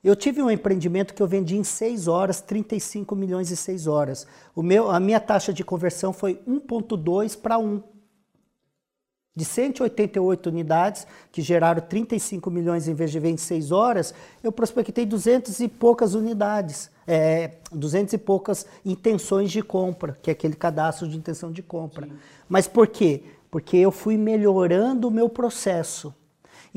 Eu 0.06 0.14
tive 0.14 0.40
um 0.40 0.48
empreendimento 0.48 1.12
que 1.12 1.20
eu 1.20 1.26
vendi 1.26 1.56
em 1.56 1.64
6 1.64 2.06
horas, 2.06 2.40
35 2.40 3.16
milhões 3.16 3.50
e 3.50 3.56
6 3.56 3.88
horas. 3.88 4.24
O 4.54 4.62
meu, 4.62 4.88
a 4.88 5.00
minha 5.00 5.18
taxa 5.18 5.52
de 5.52 5.64
conversão 5.64 6.12
foi 6.12 6.40
1,2 6.46 7.36
para 7.36 7.58
1. 7.58 7.82
De 9.34 9.44
188 9.44 10.46
unidades, 10.48 11.08
que 11.32 11.42
geraram 11.42 11.82
35 11.82 12.48
milhões 12.52 12.86
em 12.86 12.94
vez 12.94 13.10
de 13.10 13.18
vender 13.18 13.34
em 13.34 13.36
6 13.36 13.72
horas, 13.72 14.14
eu 14.44 14.52
prospectei 14.52 15.04
200 15.04 15.58
e 15.58 15.66
poucas 15.66 16.14
unidades, 16.14 16.88
é, 17.04 17.56
200 17.72 18.14
e 18.14 18.18
poucas 18.18 18.64
intenções 18.84 19.50
de 19.50 19.60
compra, 19.60 20.16
que 20.22 20.30
é 20.30 20.32
aquele 20.32 20.54
cadastro 20.54 21.08
de 21.08 21.16
intenção 21.16 21.50
de 21.50 21.64
compra. 21.64 22.06
Sim. 22.06 22.12
Mas 22.48 22.68
por 22.68 22.86
quê? 22.86 23.24
porque 23.56 23.76
eu 23.78 23.90
fui 23.90 24.16
melhorando 24.18 25.08
o 25.08 25.10
meu 25.10 25.28
processo. 25.30 26.14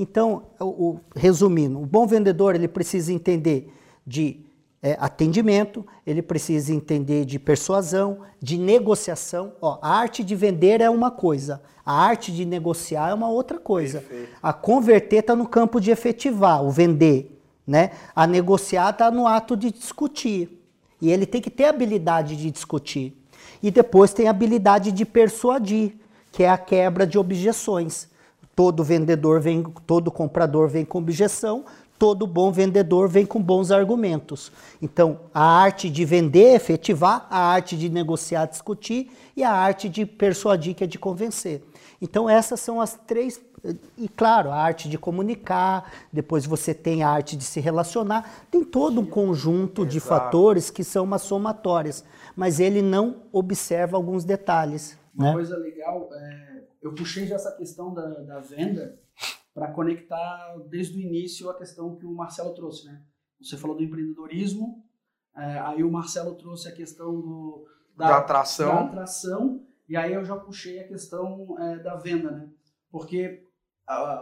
Então, 0.01 0.43
o, 0.57 0.65
o, 0.65 0.99
resumindo, 1.13 1.77
o 1.77 1.85
bom 1.85 2.07
vendedor 2.07 2.55
ele 2.55 2.69
precisa 2.69 3.11
entender 3.11 3.69
de 4.07 4.39
é, 4.81 4.95
atendimento, 4.97 5.85
ele 6.07 6.21
precisa 6.21 6.73
entender 6.73 7.25
de 7.25 7.37
persuasão, 7.37 8.19
de 8.41 8.57
negociação. 8.57 9.51
Ó, 9.61 9.77
a 9.81 9.93
arte 9.93 10.23
de 10.23 10.37
vender 10.37 10.79
é 10.79 10.89
uma 10.89 11.11
coisa, 11.11 11.61
a 11.85 11.93
arte 11.93 12.31
de 12.31 12.45
negociar 12.45 13.09
é 13.09 13.13
uma 13.13 13.29
outra 13.29 13.59
coisa. 13.59 13.99
Perfeito. 13.99 14.29
A 14.41 14.53
converter 14.53 15.19
está 15.19 15.35
no 15.35 15.45
campo 15.45 15.81
de 15.81 15.91
efetivar, 15.91 16.63
o 16.63 16.71
vender. 16.71 17.37
Né? 17.67 17.91
A 18.15 18.25
negociar 18.25 18.91
está 18.91 19.11
no 19.11 19.27
ato 19.27 19.57
de 19.57 19.69
discutir. 19.69 20.63
E 21.01 21.11
ele 21.11 21.25
tem 21.25 21.41
que 21.41 21.49
ter 21.49 21.65
habilidade 21.65 22.37
de 22.37 22.49
discutir. 22.49 23.21
E 23.61 23.69
depois 23.69 24.13
tem 24.13 24.27
a 24.27 24.31
habilidade 24.31 24.93
de 24.93 25.03
persuadir 25.03 25.97
que 26.31 26.43
é 26.43 26.49
a 26.49 26.57
quebra 26.57 27.05
de 27.05 27.17
objeções. 27.17 28.07
Todo 28.59 28.83
vendedor 28.83 29.39
vem, 29.39 29.63
todo 29.87 30.11
comprador 30.11 30.67
vem 30.67 30.83
com 30.83 30.97
objeção, 30.97 31.63
todo 31.97 32.27
bom 32.27 32.51
vendedor 32.51 33.07
vem 33.07 33.25
com 33.25 33.41
bons 33.41 33.71
argumentos. 33.71 34.51
Então, 34.81 35.21
a 35.33 35.61
arte 35.61 35.89
de 35.89 36.03
vender, 36.03 36.55
efetivar, 36.55 37.25
a 37.29 37.39
arte 37.39 37.77
de 37.77 37.87
negociar, 37.87 38.47
discutir 38.47 39.13
e 39.33 39.45
a 39.45 39.51
arte 39.53 39.87
de 39.87 40.05
persuadir, 40.05 40.75
que 40.75 40.83
é 40.83 40.87
de 40.87 40.99
convencer. 40.99 41.63
Então, 42.01 42.29
essas 42.29 42.59
são 42.59 42.81
as 42.81 42.99
três. 43.07 43.39
E 43.97 44.09
claro, 44.09 44.51
a 44.51 44.57
arte 44.57 44.89
de 44.89 44.97
comunicar, 44.97 45.89
depois 46.11 46.45
você 46.45 46.73
tem 46.73 47.01
a 47.01 47.07
arte 47.07 47.37
de 47.37 47.45
se 47.45 47.61
relacionar, 47.61 48.45
tem 48.51 48.61
todo 48.61 48.99
um 48.99 49.05
conjunto 49.05 49.83
Exato. 49.83 49.93
de 49.93 49.99
fatores 50.01 50.69
que 50.69 50.83
são 50.83 51.05
umas 51.05 51.21
somatórias, 51.21 52.03
mas 52.35 52.59
ele 52.59 52.81
não 52.81 53.21
observa 53.31 53.95
alguns 53.95 54.25
detalhes. 54.25 54.97
Uma 55.15 55.27
né? 55.27 55.33
coisa 55.33 55.57
legal, 55.57 56.09
é, 56.11 56.48
eu 56.81 56.93
puxei 56.93 57.25
já 57.25 57.35
essa 57.35 57.55
questão 57.55 57.93
da, 57.93 58.07
da 58.21 58.39
venda 58.39 58.99
para 59.53 59.71
conectar 59.71 60.57
desde 60.69 60.97
o 60.97 61.01
início 61.01 61.49
a 61.49 61.57
questão 61.57 61.95
que 61.95 62.05
o 62.05 62.13
Marcelo 62.13 62.53
trouxe, 62.53 62.85
né? 62.85 63.03
Você 63.41 63.57
falou 63.57 63.75
do 63.75 63.83
empreendedorismo, 63.83 64.83
é, 65.35 65.59
aí 65.59 65.83
o 65.83 65.91
Marcelo 65.91 66.35
trouxe 66.35 66.67
a 66.67 66.71
questão 66.71 67.19
do, 67.19 67.67
da, 67.95 68.09
da, 68.09 68.17
atração. 68.17 68.67
da 68.67 68.81
atração, 68.81 69.65
e 69.87 69.95
aí 69.95 70.13
eu 70.13 70.23
já 70.23 70.35
puxei 70.35 70.79
a 70.79 70.87
questão 70.87 71.57
é, 71.59 71.79
da 71.79 71.95
venda, 71.95 72.31
né? 72.31 72.49
Porque 72.91 73.45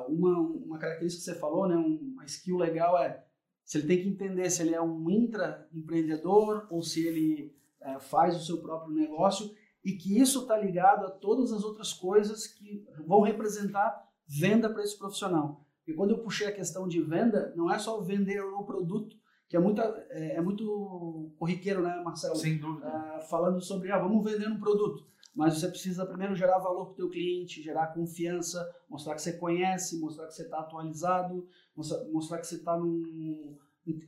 uma, 0.07 0.39
uma 0.39 0.79
característica 0.79 1.25
que 1.25 1.31
você 1.31 1.39
falou, 1.39 1.67
né, 1.67 1.75
uma 1.75 2.23
skill 2.25 2.57
legal 2.57 2.97
é 2.97 3.23
se 3.65 3.77
ele 3.77 3.87
tem 3.87 4.01
que 4.01 4.07
entender 4.07 4.49
se 4.49 4.61
ele 4.61 4.73
é 4.73 4.81
um 4.81 5.09
intraempreendedor 5.09 6.67
ou 6.69 6.81
se 6.81 7.05
ele 7.05 7.53
é, 7.81 7.99
faz 7.99 8.35
o 8.37 8.45
seu 8.45 8.61
próprio 8.61 8.93
negócio 8.93 9.53
e 9.88 9.94
que 9.94 10.20
isso 10.20 10.41
está 10.41 10.58
ligado 10.58 11.06
a 11.06 11.10
todas 11.10 11.53
as 11.53 11.63
outras 11.63 11.94
coisas 11.94 12.46
que 12.46 12.86
vão 13.08 13.22
representar 13.22 14.06
venda 14.27 14.70
para 14.70 14.84
esse 14.84 15.00
profissional. 15.00 15.65
E 15.88 15.94
quando 15.94 16.12
eu 16.12 16.20
puxei 16.20 16.46
a 16.46 16.51
questão 16.51 16.89
de 16.89 17.01
venda, 17.01 17.53
não 17.56 17.72
é 17.72 17.79
só 17.79 18.01
vender 18.01 18.41
o 18.41 18.65
produto, 18.65 19.15
que 19.48 19.56
é, 19.56 19.60
muita, 19.62 19.84
é, 20.10 20.36
é 20.36 20.41
muito 20.41 21.32
corriqueiro, 21.39 21.82
né, 21.82 22.01
Marcelo? 22.03 22.36
Sem 22.36 22.58
dúvida. 22.58 22.86
Ah, 22.86 23.22
falando 23.29 23.62
sobre, 23.62 23.89
ah, 23.89 23.98
vamos 23.98 24.29
vender 24.29 24.50
um 24.50 24.60
produto. 24.60 25.08
Mas 25.34 25.53
você 25.53 25.70
precisa 25.70 26.06
primeiro 26.06 26.36
gerar 26.36 26.60
valor 26.60 26.88
para 26.88 26.91
o 26.91 26.96
teu 26.98 27.10
cliente, 27.10 27.63
gerar 27.63 27.94
confiança, 27.94 28.70
mostrar 28.89 29.15
que 29.15 29.22
você 29.22 29.38
conhece, 29.38 30.01
mostrar 30.01 30.27
que 30.27 30.34
você 30.34 30.44
está 30.44 30.60
atualizado, 30.60 31.48
mostrar, 31.74 32.03
mostrar 32.12 32.39
que 32.39 32.48
você 32.48 32.56
está 32.56 32.77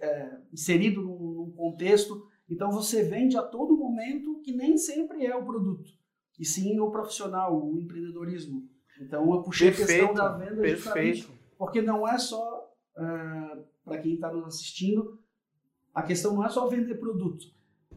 é, 0.02 0.38
inserido 0.52 1.02
num, 1.02 1.36
num 1.36 1.52
contexto 1.52 2.28
então 2.50 2.72
você 2.72 3.03
vende 3.03 3.38
a 3.38 3.44
todo 3.44 3.77
momento 3.77 4.41
que 4.41 4.51
nem 4.51 4.77
sempre 4.77 5.25
é 5.25 5.36
o 5.36 5.46
produto, 5.46 5.91
e 6.39 6.46
sim 6.46 6.79
o 6.79 6.89
profissional, 6.89 7.62
o 7.62 7.77
empreendedorismo. 7.79 8.68
Então 9.00 9.32
eu 9.34 9.41
puxei 9.41 9.72
perfeito, 9.72 9.91
a 9.91 10.08
questão 10.08 10.13
da 10.13 10.38
venda 10.38 10.62
perfeito. 10.62 11.18
justamente 11.18 11.39
porque 11.58 11.82
não 11.82 12.08
é 12.08 12.18
só 12.18 12.74
uh, 12.98 13.03
eh, 13.03 13.63
para 13.84 13.98
quem 13.98 14.13
está 14.13 14.32
nos 14.32 14.46
assistindo, 14.46 15.20
a 15.94 16.01
questão 16.01 16.34
não 16.34 16.46
é 16.46 16.50
só 16.50 16.68
vender 16.68 16.96
produto. 16.96 17.46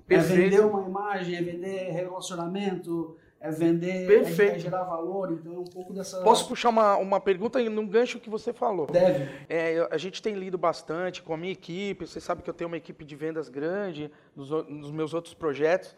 Perfeito. 0.05 0.33
É 0.33 0.45
vender 0.45 0.67
uma 0.67 0.85
imagem, 0.85 1.37
é 1.37 1.43
vender 1.43 1.91
relacionamento, 1.93 3.17
é 3.43 3.51
vender, 3.51 4.05
é 4.05 4.07
Perfeito. 4.07 4.55
É, 4.55 4.59
gerar 4.61 4.85
valor, 4.85 5.33
então 5.33 5.57
é 5.57 5.59
um 5.59 5.65
pouco 5.65 5.93
dessa... 5.93 6.23
Posso 6.23 6.47
puxar 6.47 6.69
uma, 6.69 6.97
uma 6.97 7.21
pergunta 7.21 7.59
num 7.69 7.89
gancho 7.89 8.21
que 8.21 8.31
você 8.31 8.53
falou? 8.53 8.87
Deve. 8.87 9.29
É, 9.49 9.89
a 9.91 9.99
gente 9.99 10.23
tem 10.23 10.35
lido 10.35 10.57
bastante 10.57 11.21
com 11.21 11.35
a 11.35 11.37
minha 11.37 11.53
equipe, 11.53 12.07
você 12.07 12.21
sabe 12.21 12.41
que 12.41 12.49
eu 12.49 12.55
tenho 12.55 12.69
uma 12.69 12.77
equipe 12.77 13.05
de 13.05 13.17
vendas 13.17 13.49
grande 13.49 14.13
nos, 14.37 14.49
nos 14.69 14.93
meus 14.93 15.13
outros 15.13 15.35
projetos. 15.35 15.97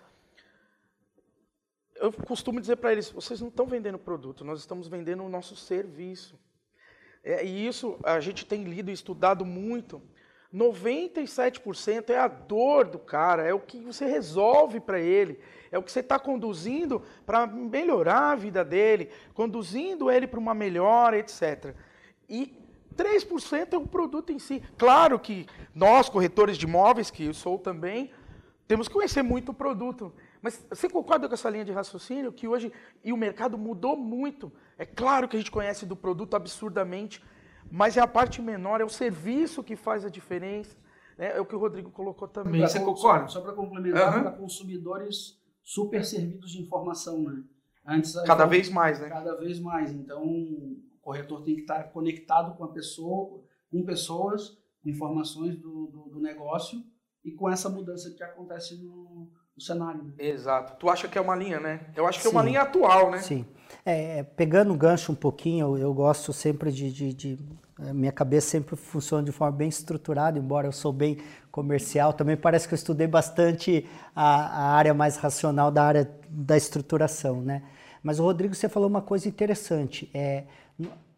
Eu 1.97 2.11
costumo 2.11 2.63
dizer 2.63 2.77
para 2.77 2.93
eles, 2.93 3.11
vocês 3.11 3.43
não 3.43 3.49
estão 3.49 3.67
vendendo 3.67 3.99
produto, 3.99 4.43
nós 4.43 4.59
estamos 4.61 4.89
vendendo 4.89 5.23
o 5.23 5.29
nosso 5.29 5.55
serviço. 5.55 6.41
É, 7.23 7.45
e 7.45 7.67
isso 7.67 7.99
a 8.03 8.21
gente 8.21 8.47
tem 8.47 8.65
lido 8.65 8.91
e 8.91 8.95
estudado 8.95 9.45
muito. 9.45 10.01
97% 10.55 12.11
é 12.11 12.19
a 12.19 12.29
dor 12.29 12.87
do 12.87 12.99
cara, 12.99 13.43
é 13.43 13.53
o 13.53 13.61
que 13.61 13.81
você 13.81 14.07
resolve 14.07 14.79
para 14.79 15.01
ele 15.01 15.41
é 15.75 15.79
o 15.79 15.83
que 15.83 15.91
você 15.91 15.99
está 15.99 16.21
conduzindo 16.21 17.03
para 17.27 17.49
melhorar 17.49 18.31
a 18.31 18.37
vida 18.37 18.65
dele, 18.65 19.11
conduzindo 19.35 20.09
ele 20.09 20.25
para 20.25 20.39
uma 20.39 20.55
melhora, 20.55 21.19
etc. 21.19 21.75
E 22.29 22.57
3% 22.97 23.73
é 23.73 23.77
o 23.77 23.85
produto 23.85 24.31
em 24.31 24.39
si. 24.39 24.63
Claro 24.79 25.19
que 25.19 25.47
nós, 25.75 26.09
corretores 26.09 26.57
de 26.57 26.65
imóveis, 26.65 27.11
que 27.11 27.25
eu 27.25 27.35
sou 27.35 27.59
também, 27.59 28.13
temos 28.69 28.87
que 28.87 28.95
conhecer 28.95 29.23
muito 29.23 29.51
o 29.51 29.55
produto. 29.55 30.13
Mas 30.41 30.65
você 30.71 30.89
concorda 30.89 31.27
com 31.27 31.35
essa 31.35 31.51
linha 31.51 31.65
de 31.65 31.73
raciocínio 31.73 32.31
que 32.31 32.47
hoje 32.47 32.73
e 33.03 33.13
o 33.13 33.17
mercado 33.17 33.59
mudou 33.59 33.97
muito? 33.97 34.53
É 34.79 34.87
claro 34.87 35.27
que 35.27 35.35
a 35.35 35.41
gente 35.41 35.51
conhece 35.51 35.85
do 35.85 35.97
produto 35.97 36.37
absurdamente, 36.37 37.21
mas 37.71 37.97
é 37.97 38.01
a 38.01 38.07
parte 38.07 38.41
menor, 38.41 38.81
é 38.81 38.85
o 38.85 38.89
serviço 38.89 39.63
que 39.63 39.77
faz 39.77 40.05
a 40.05 40.09
diferença. 40.09 40.77
Né? 41.19 41.37
É 41.37 41.41
o 41.41 41.47
que 41.47 41.55
o 41.55 41.59
Rodrigo 41.59 41.91
colocou 41.91 42.29
também. 42.29 42.61
Você 42.61 42.81
concorda? 42.81 43.29
Só 43.29 43.41
para 43.41 43.53
complementar, 43.53 44.17
uhum. 44.17 44.23
para 44.23 44.33
consumidores 44.33 45.41
super 45.63 46.05
servidos 46.05 46.51
de 46.51 46.63
informação, 46.63 47.23
né? 47.23 47.43
Antes, 47.87 48.15
cada 48.23 48.47
vez 48.47 48.71
mais, 48.71 48.99
né? 49.01 49.09
Cada 49.09 49.37
vez 49.37 49.61
mais. 49.61 49.93
Então, 49.93 50.25
o 50.25 50.81
corretor 51.03 51.43
tem 51.43 51.55
que 51.55 51.63
estar 51.63 51.83
conectado 51.85 52.57
com 52.57 52.65
a 52.65 52.69
pessoa, 52.69 53.43
com 53.71 53.85
pessoas, 53.85 54.59
com 54.83 54.89
informações 54.89 55.57
do, 55.57 55.87
do, 55.87 56.09
do 56.15 56.21
negócio 56.21 56.83
e 57.25 57.31
com 57.33 57.49
essa 57.49 57.69
mudança 57.69 58.11
que 58.11 58.23
acontece 58.23 58.83
no, 58.83 59.31
no 59.55 59.63
cenário. 59.63 60.03
Né? 60.03 60.13
Exato. 60.19 60.77
Tu 60.79 60.89
acha 60.89 61.09
que 61.09 61.19
é 61.19 61.21
uma 61.21 61.37
linha, 61.37 61.61
né? 61.61 61.91
Eu 61.95 62.07
acho 62.07 62.19
que 62.19 62.25
Sim. 62.25 62.31
é 62.31 62.33
uma 62.33 62.43
linha 62.43 62.63
atual, 62.63 63.11
né? 63.11 63.19
Sim. 63.19 63.47
É, 63.87 64.23
pegando 64.23 64.73
o 64.73 64.77
gancho 64.77 65.13
um 65.13 65.15
pouquinho, 65.15 65.77
eu, 65.77 65.79
eu 65.79 65.95
gosto 65.95 66.33
sempre 66.33 66.73
de, 66.73 66.91
de, 66.91 67.13
de, 67.13 67.39
Minha 67.93 68.13
cabeça 68.13 68.49
sempre 68.49 68.77
funciona 68.77 69.23
de 69.23 69.31
forma 69.31 69.55
bem 69.57 69.69
estruturada, 69.69 70.39
embora 70.39 70.67
eu 70.67 70.73
sou 70.73 70.91
bem 70.93 71.19
comercial. 71.51 72.13
Também 72.15 72.37
parece 72.37 72.67
que 72.67 72.73
eu 72.73 72.77
estudei 72.77 73.07
bastante 73.07 73.87
a, 74.17 74.25
a 74.25 74.75
área 74.75 74.95
mais 74.95 75.17
racional 75.17 75.71
da 75.71 75.85
área 75.85 76.11
da 76.31 76.57
estruturação, 76.57 77.43
né? 77.43 77.63
Mas 78.03 78.19
o 78.19 78.23
Rodrigo, 78.23 78.55
você 78.55 78.69
falou 78.69 78.89
uma 78.89 79.03
coisa 79.03 79.29
interessante. 79.29 80.11
É, 80.15 80.45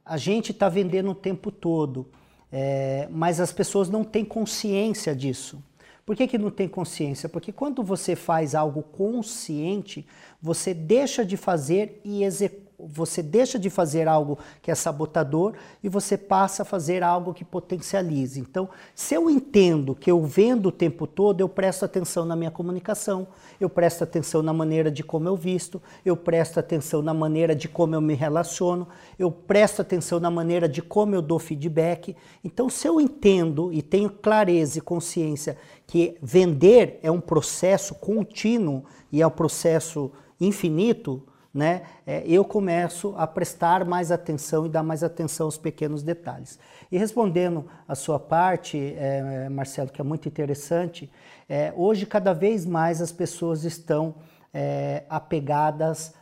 a 0.04 0.16
gente 0.16 0.50
está 0.50 0.68
vendendo 0.68 1.10
o 1.10 1.14
tempo 1.14 1.50
todo, 1.52 2.08
é, 2.50 3.08
mas 3.10 3.40
as 3.40 3.52
pessoas 3.52 3.88
não 3.88 4.02
têm 4.02 4.24
consciência 4.24 5.14
disso. 5.14 5.62
Por 6.06 6.14
que, 6.14 6.28
que 6.28 6.38
não 6.38 6.52
tem 6.52 6.68
consciência? 6.68 7.28
Porque 7.28 7.50
quando 7.50 7.82
você 7.82 8.14
faz 8.14 8.54
algo 8.54 8.80
consciente, 8.80 10.06
você 10.40 10.72
deixa 10.72 11.26
de 11.26 11.36
fazer 11.36 12.00
e 12.04 12.22
executa 12.22 12.65
você 12.78 13.22
deixa 13.22 13.58
de 13.58 13.70
fazer 13.70 14.06
algo 14.06 14.38
que 14.60 14.70
é 14.70 14.74
sabotador 14.74 15.54
e 15.82 15.88
você 15.88 16.16
passa 16.16 16.62
a 16.62 16.64
fazer 16.64 17.02
algo 17.02 17.32
que 17.32 17.44
potencialize. 17.44 18.38
Então, 18.38 18.68
se 18.94 19.14
eu 19.14 19.30
entendo 19.30 19.94
que 19.94 20.10
eu 20.10 20.22
vendo 20.24 20.66
o 20.66 20.72
tempo 20.72 21.06
todo, 21.06 21.40
eu 21.40 21.48
presto 21.48 21.84
atenção 21.84 22.24
na 22.24 22.36
minha 22.36 22.50
comunicação, 22.50 23.28
eu 23.58 23.70
presto 23.70 24.04
atenção 24.04 24.42
na 24.42 24.52
maneira 24.52 24.90
de 24.90 25.02
como 25.02 25.28
eu 25.28 25.36
visto, 25.36 25.80
eu 26.04 26.16
presto 26.16 26.60
atenção 26.60 27.00
na 27.00 27.14
maneira 27.14 27.54
de 27.54 27.68
como 27.68 27.94
eu 27.94 28.00
me 28.00 28.14
relaciono, 28.14 28.86
eu 29.18 29.30
presto 29.30 29.80
atenção 29.80 30.20
na 30.20 30.30
maneira 30.30 30.68
de 30.68 30.82
como 30.82 31.14
eu 31.14 31.22
dou 31.22 31.38
feedback. 31.38 32.14
Então, 32.44 32.68
se 32.68 32.86
eu 32.86 33.00
entendo 33.00 33.72
e 33.72 33.80
tenho 33.80 34.10
clareza 34.10 34.78
e 34.78 34.82
consciência 34.82 35.56
que 35.86 36.16
vender 36.20 36.98
é 37.02 37.10
um 37.10 37.20
processo 37.20 37.94
contínuo 37.94 38.84
e 39.10 39.22
é 39.22 39.26
um 39.26 39.30
processo 39.30 40.10
infinito, 40.38 41.22
né, 41.56 41.84
é, 42.06 42.22
eu 42.26 42.44
começo 42.44 43.14
a 43.16 43.26
prestar 43.26 43.82
mais 43.86 44.12
atenção 44.12 44.66
e 44.66 44.68
dar 44.68 44.82
mais 44.82 45.02
atenção 45.02 45.46
aos 45.46 45.56
pequenos 45.56 46.02
detalhes. 46.02 46.58
E 46.92 46.98
respondendo 46.98 47.66
a 47.88 47.94
sua 47.94 48.20
parte, 48.20 48.94
é, 48.98 49.48
Marcelo, 49.48 49.88
que 49.88 49.98
é 49.98 50.04
muito 50.04 50.28
interessante, 50.28 51.10
é, 51.48 51.72
hoje 51.74 52.04
cada 52.04 52.34
vez 52.34 52.66
mais 52.66 53.00
as 53.00 53.10
pessoas 53.10 53.64
estão 53.64 54.16
é, 54.52 55.04
apegadas 55.08 56.12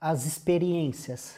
às 0.00 0.24
experiências. 0.24 1.34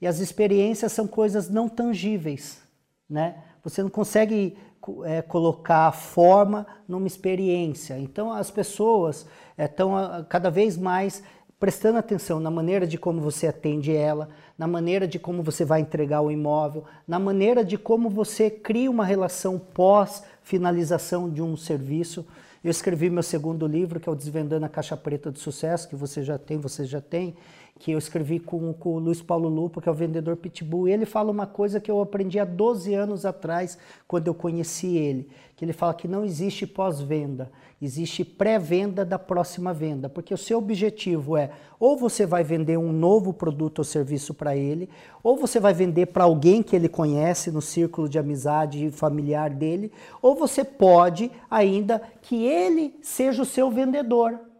E 0.00 0.06
as 0.06 0.18
experiências 0.18 0.92
são 0.92 1.06
coisas 1.06 1.50
não 1.50 1.68
tangíveis, 1.68 2.62
né? 3.08 3.36
Você 3.62 3.82
não 3.82 3.90
consegue 3.90 4.56
é, 5.04 5.20
colocar 5.20 5.92
forma 5.92 6.66
numa 6.88 7.06
experiência. 7.06 7.98
Então 7.98 8.32
as 8.32 8.50
pessoas 8.50 9.26
estão 9.58 9.94
cada 10.28 10.50
vez 10.50 10.78
mais 10.78 11.22
prestando 11.62 11.96
atenção 11.96 12.40
na 12.40 12.50
maneira 12.50 12.88
de 12.88 12.98
como 12.98 13.20
você 13.20 13.46
atende 13.46 13.94
ela, 13.94 14.28
na 14.58 14.66
maneira 14.66 15.06
de 15.06 15.16
como 15.16 15.44
você 15.44 15.64
vai 15.64 15.80
entregar 15.80 16.20
o 16.20 16.28
imóvel, 16.28 16.82
na 17.06 17.20
maneira 17.20 17.64
de 17.64 17.78
como 17.78 18.10
você 18.10 18.50
cria 18.50 18.90
uma 18.90 19.04
relação 19.04 19.60
pós 19.60 20.24
finalização 20.42 21.30
de 21.30 21.40
um 21.40 21.56
serviço. 21.56 22.26
Eu 22.64 22.70
escrevi 22.72 23.08
meu 23.08 23.22
segundo 23.22 23.64
livro, 23.64 24.00
que 24.00 24.08
é 24.08 24.12
o 24.12 24.14
Desvendando 24.16 24.66
a 24.66 24.68
Caixa 24.68 24.96
Preta 24.96 25.30
do 25.30 25.38
Sucesso, 25.38 25.88
que 25.88 25.94
você 25.94 26.24
já 26.24 26.36
tem, 26.36 26.58
você 26.58 26.84
já 26.84 27.00
tem, 27.00 27.36
que 27.82 27.90
eu 27.90 27.98
escrevi 27.98 28.38
com, 28.38 28.72
com 28.72 28.94
o 28.94 28.98
Luiz 29.00 29.20
Paulo 29.20 29.48
Lupo, 29.48 29.80
que 29.80 29.88
é 29.88 29.92
o 29.92 29.94
vendedor 29.94 30.36
Pitbull, 30.36 30.86
e 30.86 30.92
ele 30.92 31.04
fala 31.04 31.32
uma 31.32 31.48
coisa 31.48 31.80
que 31.80 31.90
eu 31.90 32.00
aprendi 32.00 32.38
há 32.38 32.44
12 32.44 32.94
anos 32.94 33.26
atrás, 33.26 33.76
quando 34.06 34.28
eu 34.28 34.34
conheci 34.34 34.96
ele, 34.96 35.28
que 35.56 35.64
ele 35.64 35.72
fala 35.72 35.92
que 35.92 36.06
não 36.06 36.24
existe 36.24 36.64
pós-venda, 36.64 37.50
existe 37.80 38.24
pré-venda 38.24 39.04
da 39.04 39.18
próxima 39.18 39.74
venda, 39.74 40.08
porque 40.08 40.32
o 40.32 40.38
seu 40.38 40.58
objetivo 40.58 41.36
é 41.36 41.50
ou 41.80 41.96
você 41.96 42.24
vai 42.24 42.44
vender 42.44 42.78
um 42.78 42.92
novo 42.92 43.32
produto 43.32 43.80
ou 43.80 43.84
serviço 43.84 44.32
para 44.32 44.56
ele, 44.56 44.88
ou 45.20 45.36
você 45.36 45.58
vai 45.58 45.74
vender 45.74 46.06
para 46.06 46.22
alguém 46.22 46.62
que 46.62 46.76
ele 46.76 46.88
conhece 46.88 47.50
no 47.50 47.60
círculo 47.60 48.08
de 48.08 48.16
amizade 48.16 48.92
familiar 48.92 49.50
dele, 49.50 49.90
ou 50.22 50.36
você 50.36 50.62
pode 50.62 51.32
ainda 51.50 52.00
que 52.22 52.46
ele 52.46 52.94
seja 53.02 53.42
o 53.42 53.46
seu 53.46 53.72
vendedor 53.72 54.51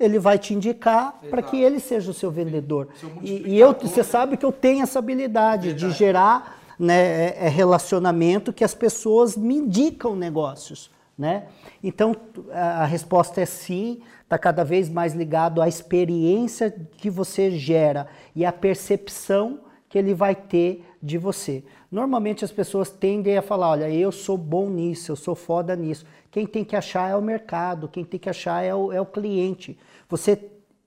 ele 0.00 0.18
vai 0.18 0.38
te 0.38 0.54
indicar 0.54 1.20
para 1.28 1.42
que 1.42 1.60
ele 1.60 1.78
seja 1.78 2.10
o 2.10 2.14
seu 2.14 2.30
vendedor. 2.30 2.88
E, 3.20 3.50
e, 3.50 3.60
eu, 3.60 3.74
você 3.74 4.02
sabe 4.02 4.38
que 4.38 4.44
eu 4.44 4.50
tenho 4.50 4.82
essa 4.82 4.98
habilidade 4.98 5.68
Verdade. 5.68 5.92
de 5.92 5.98
gerar 5.98 6.58
né, 6.78 7.28
é, 7.28 7.36
é 7.40 7.48
relacionamento 7.48 8.50
que 8.50 8.64
as 8.64 8.74
pessoas 8.74 9.36
me 9.36 9.56
indicam 9.56 10.16
negócios. 10.16 10.90
Né? 11.18 11.44
Então 11.84 12.16
a 12.50 12.86
resposta 12.86 13.42
é 13.42 13.44
sim, 13.44 14.00
está 14.22 14.38
cada 14.38 14.64
vez 14.64 14.88
mais 14.88 15.12
ligado 15.12 15.60
à 15.60 15.68
experiência 15.68 16.74
que 16.96 17.10
você 17.10 17.50
gera 17.50 18.06
e 18.34 18.46
à 18.46 18.50
percepção 18.50 19.58
que 19.90 19.98
ele 19.98 20.14
vai 20.14 20.34
ter 20.34 20.86
de 21.02 21.18
você. 21.18 21.62
Normalmente 21.90 22.44
as 22.44 22.52
pessoas 22.52 22.88
tendem 22.88 23.36
a 23.36 23.42
falar: 23.42 23.70
olha, 23.70 23.90
eu 23.90 24.10
sou 24.10 24.38
bom 24.38 24.70
nisso, 24.70 25.12
eu 25.12 25.16
sou 25.16 25.34
foda 25.34 25.76
nisso. 25.76 26.06
Quem 26.30 26.46
tem 26.46 26.64
que 26.64 26.76
achar 26.76 27.10
é 27.10 27.16
o 27.16 27.20
mercado, 27.20 27.88
quem 27.88 28.04
tem 28.04 28.18
que 28.18 28.30
achar 28.30 28.64
é 28.64 28.74
o, 28.74 28.92
é 28.92 29.00
o 29.00 29.04
cliente. 29.06 29.76
Você 30.08 30.38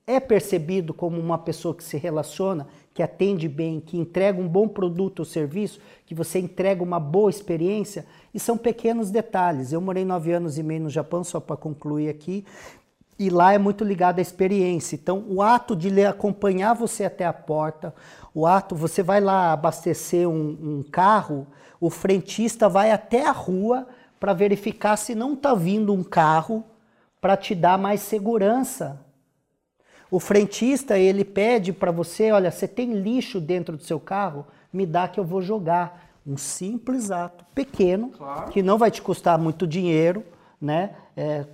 é 0.07 0.19
percebido 0.19 0.93
como 0.93 1.19
uma 1.19 1.37
pessoa 1.37 1.75
que 1.75 1.83
se 1.83 1.97
relaciona, 1.97 2.67
que 2.93 3.03
atende 3.03 3.47
bem, 3.47 3.79
que 3.79 3.97
entrega 3.97 4.39
um 4.39 4.47
bom 4.47 4.67
produto 4.67 5.19
ou 5.19 5.25
serviço, 5.25 5.79
que 6.05 6.15
você 6.15 6.39
entrega 6.39 6.81
uma 6.81 6.99
boa 6.99 7.29
experiência, 7.29 8.05
e 8.33 8.39
são 8.39 8.57
pequenos 8.57 9.11
detalhes. 9.11 9.71
Eu 9.71 9.81
morei 9.81 10.05
nove 10.05 10.31
anos 10.31 10.57
e 10.57 10.63
meio 10.63 10.83
no 10.83 10.89
Japão, 10.89 11.23
só 11.23 11.39
para 11.39 11.55
concluir 11.55 12.09
aqui, 12.09 12.45
e 13.17 13.29
lá 13.29 13.53
é 13.53 13.57
muito 13.57 13.83
ligado 13.83 14.19
à 14.19 14.21
experiência. 14.21 14.95
Então, 14.95 15.23
o 15.27 15.41
ato 15.41 15.75
de 15.75 16.05
acompanhar 16.05 16.73
você 16.73 17.05
até 17.05 17.25
a 17.25 17.33
porta, 17.33 17.93
o 18.33 18.45
ato, 18.45 18.75
você 18.75 19.03
vai 19.03 19.21
lá 19.21 19.53
abastecer 19.53 20.27
um, 20.27 20.57
um 20.79 20.83
carro, 20.91 21.47
o 21.79 21.89
frentista 21.89 22.67
vai 22.67 22.91
até 22.91 23.27
a 23.27 23.31
rua 23.31 23.87
para 24.19 24.33
verificar 24.33 24.95
se 24.95 25.13
não 25.13 25.33
está 25.33 25.53
vindo 25.53 25.93
um 25.93 26.03
carro 26.03 26.63
para 27.21 27.37
te 27.37 27.53
dar 27.53 27.77
mais 27.77 28.01
segurança 28.01 28.99
o 30.13 30.19
frentista, 30.19 30.95
ele 30.95 31.25
pede 31.25 31.73
para 31.73 31.89
você, 31.89 32.31
olha, 32.31 32.51
você 32.51 32.67
tem 32.67 32.93
lixo 32.93 33.41
dentro 33.41 33.75
do 33.75 33.81
seu 33.81 33.99
carro? 33.99 34.45
Me 34.71 34.85
dá 34.85 35.07
que 35.07 35.19
eu 35.19 35.23
vou 35.23 35.41
jogar. 35.41 36.07
Um 36.25 36.37
simples 36.37 37.09
ato 37.09 37.43
pequeno, 37.55 38.09
claro. 38.09 38.51
que 38.51 38.61
não 38.61 38.77
vai 38.77 38.91
te 38.91 39.01
custar 39.01 39.39
muito 39.39 39.65
dinheiro, 39.65 40.23
né? 40.61 40.91
É, 41.17 41.47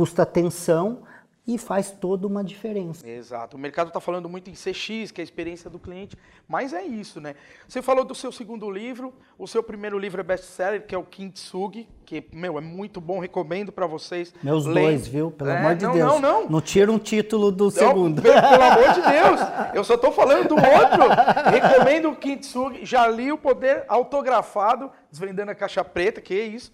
custa 0.00 0.22
atenção, 0.22 1.02
e 1.46 1.58
faz 1.58 1.90
toda 1.90 2.26
uma 2.26 2.44
diferença. 2.44 3.06
Exato. 3.08 3.56
O 3.56 3.60
mercado 3.60 3.88
está 3.88 4.00
falando 4.00 4.28
muito 4.28 4.48
em 4.48 4.52
CX, 4.52 5.10
que 5.10 5.20
é 5.20 5.22
a 5.22 5.24
experiência 5.24 5.68
do 5.68 5.78
cliente, 5.78 6.16
mas 6.48 6.72
é 6.72 6.82
isso, 6.82 7.20
né? 7.20 7.34
Você 7.66 7.82
falou 7.82 8.04
do 8.04 8.14
seu 8.14 8.30
segundo 8.30 8.70
livro, 8.70 9.12
o 9.38 9.46
seu 9.46 9.62
primeiro 9.62 9.98
livro 9.98 10.20
é 10.20 10.24
best-seller, 10.24 10.86
que 10.86 10.94
é 10.94 10.98
o 10.98 11.02
Kintsugi, 11.02 11.88
que, 12.06 12.24
meu, 12.32 12.56
é 12.56 12.60
muito 12.60 13.00
bom, 13.00 13.18
recomendo 13.18 13.72
para 13.72 13.86
vocês. 13.86 14.32
Meus 14.42 14.64
dois, 14.64 15.06
viu? 15.06 15.30
Pelo 15.30 15.50
é, 15.50 15.58
amor 15.58 15.74
de 15.74 15.84
não, 15.84 15.92
Deus. 15.92 16.08
Não, 16.08 16.20
não. 16.20 16.48
Não 16.48 16.60
tira 16.60 16.90
um 16.90 16.98
título 16.98 17.50
do 17.50 17.64
não, 17.64 17.70
segundo. 17.70 18.22
Pelo, 18.22 18.34
pelo 18.40 18.62
amor 18.62 18.92
de 18.94 19.02
Deus. 19.02 19.40
Eu 19.74 19.84
só 19.84 19.94
estou 19.94 20.12
falando 20.12 20.48
do 20.48 20.54
outro. 20.54 21.50
recomendo 21.50 22.10
o 22.10 22.16
Kintsugi. 22.16 22.86
Já 22.86 23.06
li 23.06 23.32
o 23.32 23.38
Poder 23.38 23.84
Autografado, 23.88 24.90
Desvendando 25.10 25.50
a 25.50 25.54
Caixa 25.54 25.82
Preta, 25.84 26.20
que 26.20 26.34
é 26.34 26.44
isso. 26.44 26.72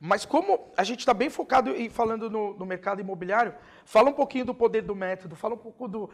Mas 0.00 0.24
como 0.24 0.58
a 0.76 0.82
gente 0.82 1.00
está 1.00 1.12
bem 1.12 1.28
focado 1.28 1.70
em 1.76 1.90
falando 1.90 2.30
no, 2.30 2.54
no, 2.54 2.64
mercado 2.64 3.02
imobiliário, 3.02 3.52
fala 3.84 4.08
um 4.08 4.14
pouquinho 4.14 4.46
do 4.46 4.54
poder 4.54 4.80
do 4.80 4.96
método, 4.96 5.36
fala 5.36 5.54
um 5.54 5.58
pouco 5.58 5.86
do, 5.86 6.08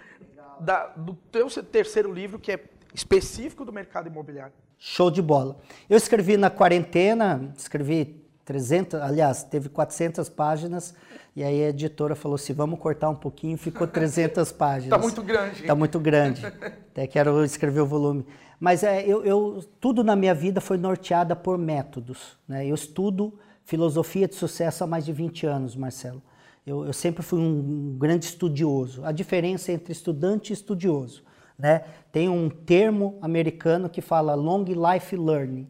da, 0.58 0.88
do 0.88 1.14
teu 1.30 1.48
terceiro 1.62 2.12
livro, 2.12 2.36
que 2.40 2.50
é 2.50 2.64
específico 2.92 3.64
do 3.64 3.72
mercado 3.72 4.08
imobiliário. 4.08 4.52
Show 4.76 5.08
de 5.08 5.22
bola. 5.22 5.56
Eu 5.88 5.96
escrevi 5.96 6.36
na 6.36 6.50
quarentena, 6.50 7.52
escrevi 7.56 8.26
300, 8.44 9.00
aliás, 9.00 9.44
teve 9.44 9.68
400 9.68 10.28
páginas, 10.30 10.92
e 11.34 11.44
aí 11.44 11.64
a 11.64 11.68
editora 11.68 12.16
falou 12.16 12.34
assim, 12.34 12.52
vamos 12.52 12.80
cortar 12.80 13.08
um 13.08 13.14
pouquinho, 13.14 13.56
ficou 13.56 13.86
300 13.86 14.50
páginas. 14.52 14.84
Está 14.84 14.98
muito 14.98 15.22
grande. 15.22 15.60
Está 15.60 15.74
muito 15.74 16.00
grande. 16.00 16.44
Até 16.44 17.06
quero 17.06 17.44
escrever 17.44 17.80
o 17.80 17.86
volume. 17.86 18.26
Mas 18.58 18.82
é, 18.82 19.02
eu, 19.02 19.24
eu, 19.24 19.64
tudo 19.80 20.02
na 20.02 20.16
minha 20.16 20.34
vida 20.34 20.60
foi 20.60 20.76
norteada 20.76 21.36
por 21.36 21.56
métodos. 21.56 22.38
Né? 22.48 22.66
Eu 22.66 22.74
estudo 22.74 23.38
filosofia 23.66 24.28
de 24.28 24.36
sucesso 24.36 24.84
há 24.84 24.86
mais 24.86 25.04
de 25.04 25.12
20 25.12 25.44
anos, 25.44 25.76
Marcelo. 25.76 26.22
Eu, 26.64 26.86
eu, 26.86 26.92
sempre 26.92 27.22
fui 27.22 27.38
um 27.38 27.96
grande 27.98 28.24
estudioso. 28.24 29.04
A 29.04 29.12
diferença 29.12 29.70
entre 29.72 29.92
estudante 29.92 30.50
e 30.50 30.54
estudioso, 30.54 31.22
né? 31.58 31.84
Tem 32.10 32.28
um 32.28 32.48
termo 32.48 33.18
americano 33.20 33.88
que 33.88 34.00
fala 34.00 34.34
long 34.34 34.64
life 34.64 35.16
learning. 35.16 35.68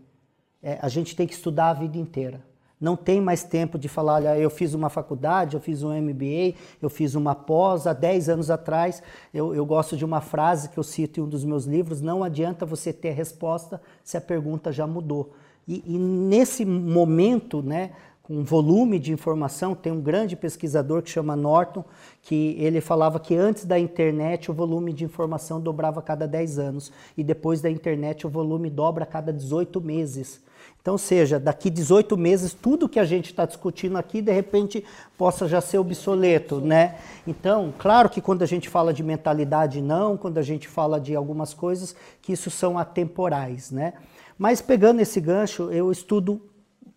É, 0.63 0.79
a 0.81 0.89
gente 0.89 1.17
tem 1.17 1.27
que 1.27 1.35
estudar 1.35 1.71
a 1.71 1.75
vida 1.75 1.99
inteira. 1.99 2.45
Não 2.79 2.95
tem 2.95 3.21
mais 3.21 3.43
tempo 3.43 3.79
de 3.79 3.89
falar, 3.89 4.15
olha, 4.15 4.39
eu 4.39 4.51
fiz 4.51 4.75
uma 4.75 4.91
faculdade, 4.91 5.55
eu 5.55 5.61
fiz 5.61 5.83
um 5.83 5.91
MBA, 5.91 6.55
eu 6.81 6.91
fiz 6.91 7.15
uma 7.15 7.35
pós 7.35 7.87
há 7.87 7.95
10 7.95 8.29
anos 8.29 8.51
atrás. 8.51 9.03
Eu, 9.33 9.55
eu 9.55 9.65
gosto 9.65 9.97
de 9.97 10.05
uma 10.05 10.21
frase 10.21 10.69
que 10.69 10.79
eu 10.79 10.83
cito 10.83 11.19
em 11.19 11.23
um 11.23 11.29
dos 11.29 11.45
meus 11.45 11.65
livros: 11.65 12.03
não 12.03 12.23
adianta 12.23 12.67
você 12.67 12.93
ter 12.93 13.13
resposta 13.13 13.81
se 14.05 14.19
a 14.19 14.21
pergunta 14.21 14.71
já 14.71 14.87
mudou. 14.87 15.35
E, 15.67 15.83
e 15.87 15.99
nesse 15.99 16.65
momento, 16.65 17.63
né, 17.63 17.91
com 18.23 18.43
volume 18.43 18.99
de 18.99 19.13
informação, 19.13 19.75
tem 19.75 19.93
um 19.93 20.01
grande 20.01 20.35
pesquisador 20.35 21.01
que 21.01 21.11
chama 21.11 21.37
Norton, 21.37 21.85
que 22.23 22.57
ele 22.59 22.81
falava 22.81 23.21
que 23.21 23.37
antes 23.37 23.65
da 23.65 23.79
internet 23.79 24.51
o 24.51 24.55
volume 24.55 24.93
de 24.93 25.05
informação 25.05 25.61
dobrava 25.61 26.01
a 26.01 26.03
cada 26.03 26.27
10 26.27 26.59
anos 26.59 26.93
e 27.17 27.23
depois 27.23 27.61
da 27.61 27.71
internet 27.71 28.27
o 28.27 28.31
volume 28.31 28.69
dobra 28.69 29.05
a 29.05 29.07
cada 29.07 29.33
18 29.33 29.81
meses. 29.81 30.41
Então, 30.83 30.97
seja, 30.97 31.39
daqui 31.41 31.69
18 31.69 32.17
meses, 32.17 32.53
tudo 32.53 32.89
que 32.89 33.01
a 33.01 33.05
gente 33.05 33.27
está 33.27 33.45
discutindo 33.45 33.97
aqui, 33.97 34.23
de 34.23 34.33
repente, 34.33 34.85
possa 35.19 35.49
já 35.49 35.61
ser 35.61 35.79
obsoleto, 35.79 36.61
né? 36.61 36.97
Então, 37.27 37.75
claro 37.77 38.09
que 38.09 38.21
quando 38.21 38.43
a 38.43 38.47
gente 38.47 38.69
fala 38.69 38.95
de 38.95 39.03
mentalidade, 39.03 39.81
não, 39.81 40.17
quando 40.17 40.39
a 40.39 40.43
gente 40.43 40.69
fala 40.69 41.01
de 41.01 41.15
algumas 41.17 41.53
coisas, 41.53 41.95
que 42.23 42.33
isso 42.33 42.53
são 42.53 42.79
atemporais, 42.79 43.73
né? 43.73 43.95
Mas 44.39 44.61
pegando 44.61 45.01
esse 45.01 45.21
gancho, 45.21 45.71
eu 45.71 45.91
estudo 45.91 46.41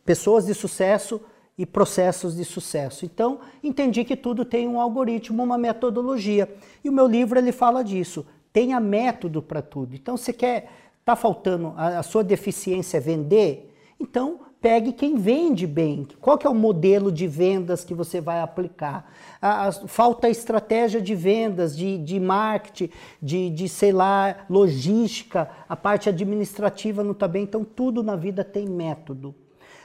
pessoas 0.04 0.45
de 0.45 0.54
sucesso 0.54 1.21
e 1.58 1.65
processos 1.65 2.36
de 2.36 2.45
sucesso. 2.45 3.06
Então, 3.06 3.39
entendi 3.63 4.04
que 4.06 4.15
tudo 4.15 4.45
tem 4.45 4.67
um 4.67 4.80
algoritmo, 4.80 5.43
uma 5.43 5.58
metodologia. 5.58 6.49
E 6.84 6.89
o 6.89 6.93
meu 6.93 7.08
livro 7.08 7.38
ele 7.38 7.52
fala 7.52 7.84
disso. 7.84 8.25
Tenha 8.52 8.80
método 8.80 9.41
para 9.41 9.62
tudo. 9.62 9.95
Então, 9.95 10.15
você 10.17 10.34
quer 10.34 10.69
está 10.99 11.15
faltando, 11.15 11.73
a, 11.75 11.99
a, 11.99 12.04
sua 12.04 12.23
deficiência 12.23 12.97
é 12.97 12.99
vender? 12.99 13.75
Então, 13.99 14.41
pegue 14.62 14.91
quem 14.91 15.15
vende 15.15 15.65
bem. 15.65 16.08
Qual 16.19 16.38
que 16.38 16.45
é 16.45 16.50
o 16.50 16.56
modelo 16.56 17.12
de 17.12 17.28
vendas 17.28 17.84
que 17.84 17.93
você 17.93 18.19
vai 18.19 18.41
aplicar? 18.41 19.12
A, 19.41 19.67
a, 19.67 19.72
falta 19.72 20.30
estratégia 20.30 21.02
de 21.02 21.15
vendas, 21.15 21.76
de, 21.76 21.98
de 21.98 22.19
marketing, 22.19 22.89
de, 23.22 23.50
de, 23.50 23.69
sei 23.69 23.91
lá, 23.91 24.45
logística, 24.50 25.50
a 25.67 25.76
parte 25.76 26.10
administrativa 26.10 27.04
não 27.04 27.12
está 27.12 27.28
bem. 27.28 27.43
Então, 27.43 27.63
tudo 27.63 28.04
na 28.04 28.15
vida 28.15 28.43
tem 28.43 28.67
método. 28.67 29.34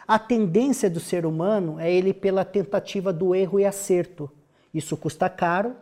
A 0.07 0.19
tendência 0.19 0.91
do 0.91 1.01
ser 1.01 1.25
humano 1.25 1.79
é 1.79 1.91
ele 1.91 2.13
pela 2.13 2.45
tentativa 2.45 3.13
do 3.13 3.35
erro 3.35 3.61
e 3.61 3.65
acerto. 3.65 4.31
Isso 4.73 4.97
custa 4.97 5.31
caro, 5.31 5.77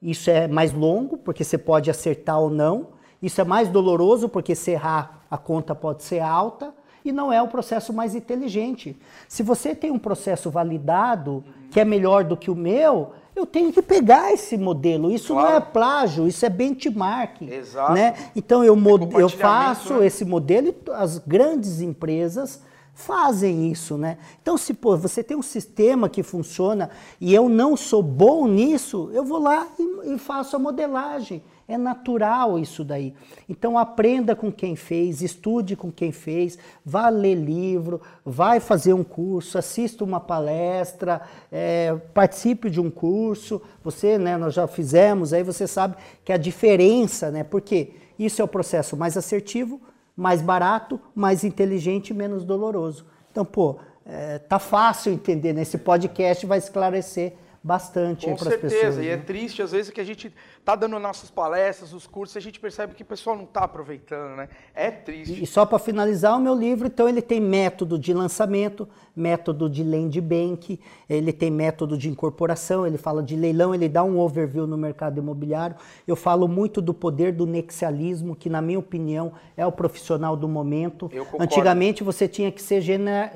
isso 0.00 0.30
é 0.30 0.46
mais 0.46 0.72
longo, 0.72 1.18
porque 1.18 1.42
você 1.42 1.58
pode 1.58 1.90
acertar 1.90 2.40
ou 2.40 2.48
não. 2.48 2.94
Isso 3.20 3.40
é 3.40 3.44
mais 3.44 3.68
doloroso, 3.68 4.28
porque 4.28 4.54
se 4.54 4.70
errar, 4.70 5.26
a 5.28 5.36
conta 5.36 5.74
pode 5.74 6.04
ser 6.04 6.20
alta 6.20 6.72
e 7.08 7.12
não 7.12 7.32
é 7.32 7.40
o 7.40 7.48
processo 7.48 7.92
mais 7.92 8.14
inteligente. 8.14 8.96
Se 9.28 9.42
você 9.42 9.74
tem 9.74 9.90
um 9.90 9.98
processo 9.98 10.50
validado 10.50 11.44
que 11.70 11.80
é 11.80 11.84
melhor 11.84 12.24
do 12.24 12.36
que 12.36 12.50
o 12.50 12.54
meu, 12.54 13.12
eu 13.34 13.44
tenho 13.44 13.72
que 13.72 13.82
pegar 13.82 14.32
esse 14.32 14.56
modelo. 14.56 15.10
Isso 15.10 15.34
claro. 15.34 15.50
não 15.50 15.56
é 15.56 15.60
plágio, 15.60 16.26
isso 16.26 16.44
é 16.44 16.48
benchmark. 16.48 17.42
Exato. 17.42 17.92
Né? 17.92 18.14
Então 18.34 18.64
eu, 18.64 18.74
é 18.74 19.22
eu 19.22 19.28
faço 19.28 19.94
né? 19.94 20.06
esse 20.06 20.24
modelo 20.24 20.68
e 20.68 20.90
as 20.92 21.18
grandes 21.18 21.80
empresas 21.80 22.62
fazem 22.94 23.70
isso, 23.70 23.98
né? 23.98 24.16
Então, 24.40 24.56
se 24.56 24.72
pô, 24.72 24.96
você 24.96 25.22
tem 25.22 25.36
um 25.36 25.42
sistema 25.42 26.08
que 26.08 26.22
funciona 26.22 26.88
e 27.20 27.34
eu 27.34 27.46
não 27.46 27.76
sou 27.76 28.02
bom 28.02 28.48
nisso, 28.48 29.10
eu 29.12 29.22
vou 29.22 29.38
lá 29.38 29.68
e, 29.78 30.14
e 30.14 30.18
faço 30.18 30.56
a 30.56 30.58
modelagem. 30.58 31.42
É 31.68 31.76
natural 31.76 32.58
isso 32.58 32.84
daí. 32.84 33.12
Então 33.48 33.76
aprenda 33.76 34.36
com 34.36 34.52
quem 34.52 34.76
fez, 34.76 35.20
estude 35.20 35.74
com 35.74 35.90
quem 35.90 36.12
fez, 36.12 36.56
vá 36.84 37.08
ler 37.08 37.34
livro, 37.34 38.00
vai 38.24 38.60
fazer 38.60 38.92
um 38.92 39.02
curso, 39.02 39.58
assista 39.58 40.04
uma 40.04 40.20
palestra, 40.20 41.22
é, 41.50 41.96
participe 42.14 42.70
de 42.70 42.80
um 42.80 42.88
curso. 42.88 43.60
Você, 43.82 44.16
né, 44.16 44.36
nós 44.36 44.54
já 44.54 44.68
fizemos, 44.68 45.32
aí 45.32 45.42
você 45.42 45.66
sabe 45.66 45.96
que 46.24 46.32
a 46.32 46.36
diferença, 46.36 47.32
né? 47.32 47.42
Porque 47.42 47.94
isso 48.16 48.40
é 48.40 48.44
o 48.44 48.48
processo 48.48 48.96
mais 48.96 49.16
assertivo, 49.16 49.80
mais 50.16 50.40
barato, 50.40 51.00
mais 51.14 51.42
inteligente 51.42 52.10
e 52.10 52.14
menos 52.14 52.44
doloroso. 52.44 53.04
Então, 53.32 53.44
pô, 53.44 53.76
é, 54.06 54.38
tá 54.38 54.60
fácil 54.60 55.12
entender, 55.12 55.52
né? 55.52 55.64
podcast 55.84 56.46
vai 56.46 56.58
esclarecer 56.58 57.34
bastante 57.66 58.26
para 58.26 58.34
as 58.34 58.38
pessoas. 58.38 58.60
Com 58.60 58.68
certeza, 58.68 59.02
e 59.02 59.08
é 59.08 59.16
né? 59.16 59.22
triste 59.26 59.60
às 59.60 59.72
vezes 59.72 59.90
que 59.90 60.00
a 60.00 60.04
gente 60.04 60.32
tá 60.64 60.76
dando 60.76 60.98
nossas 61.00 61.30
palestras, 61.30 61.92
os 61.92 62.06
cursos, 62.06 62.36
e 62.36 62.38
a 62.38 62.42
gente 62.42 62.60
percebe 62.60 62.94
que 62.94 63.02
o 63.02 63.06
pessoal 63.06 63.36
não 63.36 63.42
está 63.42 63.64
aproveitando, 63.64 64.36
né? 64.36 64.48
É 64.72 64.90
triste. 64.90 65.42
E 65.42 65.46
só 65.46 65.66
para 65.66 65.78
finalizar 65.78 66.36
o 66.36 66.40
meu 66.40 66.54
livro, 66.54 66.86
então 66.86 67.08
ele 67.08 67.20
tem 67.20 67.40
método 67.40 67.98
de 67.98 68.14
lançamento, 68.14 68.88
método 69.14 69.68
de 69.68 69.82
land 69.82 70.20
bank, 70.20 70.78
ele 71.08 71.32
tem 71.32 71.50
método 71.50 71.98
de 71.98 72.08
incorporação, 72.08 72.86
ele 72.86 72.98
fala 72.98 73.22
de 73.22 73.34
leilão, 73.34 73.74
ele 73.74 73.88
dá 73.88 74.04
um 74.04 74.18
overview 74.18 74.66
no 74.66 74.76
mercado 74.76 75.18
imobiliário. 75.18 75.74
Eu 76.06 76.14
falo 76.14 76.46
muito 76.46 76.80
do 76.80 76.94
poder 76.94 77.32
do 77.32 77.46
nexialismo, 77.46 78.36
que 78.36 78.48
na 78.48 78.62
minha 78.62 78.78
opinião 78.78 79.32
é 79.56 79.66
o 79.66 79.72
profissional 79.72 80.36
do 80.36 80.46
momento. 80.46 81.10
Antigamente 81.40 82.04
você 82.04 82.28
tinha 82.28 82.52
que 82.52 82.62
ser 82.62 82.80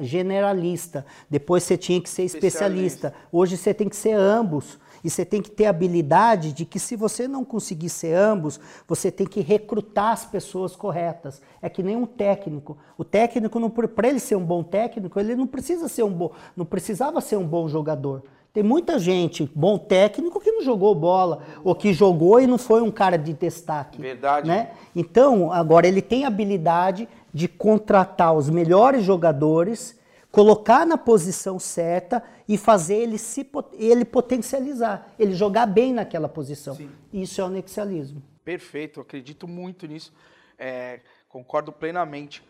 generalista, 0.00 1.04
depois 1.28 1.64
você 1.64 1.76
tinha 1.76 2.00
que 2.00 2.08
ser 2.08 2.24
especialista. 2.24 3.08
especialista. 3.08 3.14
Hoje 3.32 3.56
você 3.56 3.74
tem 3.74 3.88
que 3.88 3.96
ser 3.96 4.19
ambos. 4.20 4.78
E 5.02 5.08
você 5.08 5.24
tem 5.24 5.40
que 5.40 5.50
ter 5.50 5.64
a 5.66 5.70
habilidade 5.70 6.52
de 6.52 6.64
que 6.64 6.78
se 6.78 6.94
você 6.94 7.26
não 7.26 7.44
conseguir 7.44 7.88
ser 7.88 8.14
ambos, 8.14 8.60
você 8.86 9.10
tem 9.10 9.26
que 9.26 9.40
recrutar 9.40 10.12
as 10.12 10.26
pessoas 10.26 10.76
corretas. 10.76 11.40
É 11.62 11.68
que 11.68 11.82
nem 11.82 11.96
um 11.96 12.06
técnico. 12.06 12.76
O 12.98 13.04
técnico, 13.04 13.58
para 13.88 14.08
ele 14.08 14.20
ser 14.20 14.36
um 14.36 14.44
bom 14.44 14.62
técnico, 14.62 15.18
ele 15.18 15.34
não 15.34 15.46
precisa 15.46 15.88
ser 15.88 16.02
um 16.02 16.12
bom, 16.12 16.32
não 16.54 16.66
precisava 16.66 17.20
ser 17.20 17.36
um 17.36 17.46
bom 17.46 17.66
jogador. 17.68 18.22
Tem 18.52 18.64
muita 18.64 18.98
gente, 18.98 19.48
bom 19.54 19.78
técnico, 19.78 20.40
que 20.40 20.50
não 20.50 20.60
jogou 20.60 20.92
bola, 20.92 21.38
ou 21.62 21.72
que 21.72 21.92
jogou 21.92 22.40
e 22.40 22.48
não 22.48 22.58
foi 22.58 22.82
um 22.82 22.90
cara 22.90 23.16
de 23.16 23.32
destaque. 23.32 24.00
Verdade. 24.00 24.48
Né? 24.48 24.72
Então, 24.94 25.52
agora 25.52 25.86
ele 25.86 26.02
tem 26.02 26.24
a 26.24 26.28
habilidade 26.28 27.08
de 27.32 27.46
contratar 27.46 28.34
os 28.34 28.50
melhores 28.50 29.04
jogadores 29.04 29.99
colocar 30.30 30.86
na 30.86 30.96
posição 30.96 31.58
certa 31.58 32.22
e 32.48 32.56
fazer 32.56 32.96
ele 32.96 33.18
se 33.18 33.48
ele 33.74 34.04
potencializar, 34.04 35.12
ele 35.18 35.34
jogar 35.34 35.66
bem 35.66 35.92
naquela 35.92 36.28
posição. 36.28 36.74
Sim. 36.74 36.90
Isso 37.12 37.40
é 37.40 37.44
o 37.44 37.48
nexialismo. 37.48 38.22
Perfeito, 38.44 39.00
acredito 39.00 39.46
muito 39.46 39.86
nisso, 39.86 40.12
é, 40.58 41.00
concordo 41.28 41.72
plenamente. 41.72 42.42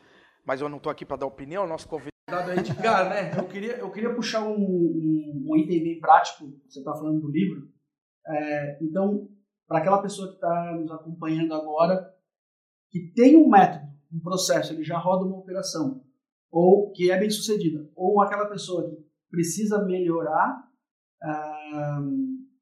Mas 0.44 0.60
eu 0.60 0.68
não 0.68 0.78
estou 0.78 0.90
aqui 0.90 1.04
para 1.04 1.18
dar 1.18 1.26
opinião, 1.26 1.66
nosso 1.66 1.86
convidado 1.86 2.50
é 2.50 2.56
Edgar, 2.56 3.08
né? 3.08 3.38
Eu 3.38 3.46
queria, 3.46 3.76
eu 3.76 3.90
queria 3.90 4.14
puxar 4.14 4.42
um, 4.42 4.54
um, 4.54 5.46
um 5.48 5.56
item 5.56 5.82
bem 5.82 6.00
prático, 6.00 6.50
você 6.68 6.78
está 6.78 6.92
falando 6.92 7.20
do 7.20 7.30
livro. 7.30 7.68
É, 8.26 8.78
então, 8.82 9.28
para 9.66 9.78
aquela 9.78 10.00
pessoa 10.00 10.28
que 10.28 10.34
está 10.34 10.72
nos 10.74 10.90
acompanhando 10.90 11.54
agora, 11.54 12.12
que 12.90 13.12
tem 13.14 13.36
um 13.36 13.48
método, 13.48 13.86
um 14.12 14.20
processo, 14.20 14.72
ele 14.72 14.82
já 14.82 14.98
roda 14.98 15.24
uma 15.24 15.38
operação, 15.38 16.02
ou 16.50 16.90
que 16.92 17.10
é 17.10 17.18
bem 17.18 17.30
sucedida, 17.30 17.88
ou 17.94 18.20
aquela 18.20 18.46
pessoa 18.46 18.88
que 18.88 18.96
precisa 19.30 19.84
melhorar, 19.84 20.68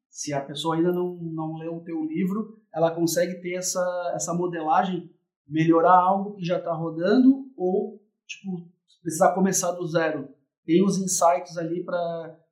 se 0.09 0.33
a 0.33 0.41
pessoa 0.45 0.77
ainda 0.77 0.93
não, 0.93 1.17
não 1.17 1.57
leu 1.57 1.77
o 1.77 1.85
teu 1.85 2.05
livro, 2.05 2.59
ela 2.75 2.95
consegue 2.95 3.41
ter 3.41 3.55
essa, 3.55 4.13
essa 4.15 4.35
modelagem, 4.35 5.11
melhorar 5.47 5.95
algo 5.95 6.35
que 6.35 6.45
já 6.45 6.59
está 6.59 6.73
rodando, 6.73 7.51
ou 7.57 8.03
tipo, 8.27 8.69
precisar 9.03 9.35
começar 9.35 9.73
do 9.73 9.87
zero. 9.87 10.29
Tem 10.65 10.85
os 10.85 10.99
insights 10.99 11.57
ali 11.57 11.83
para 11.83 11.97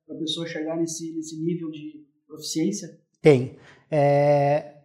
a 0.09 0.15
pessoa 0.15 0.47
chegar 0.47 0.75
nesse, 0.75 1.13
nesse 1.15 1.39
nível 1.43 1.69
de 1.69 2.03
proficiência? 2.25 2.87
Tem. 3.21 3.57
É, 3.91 4.76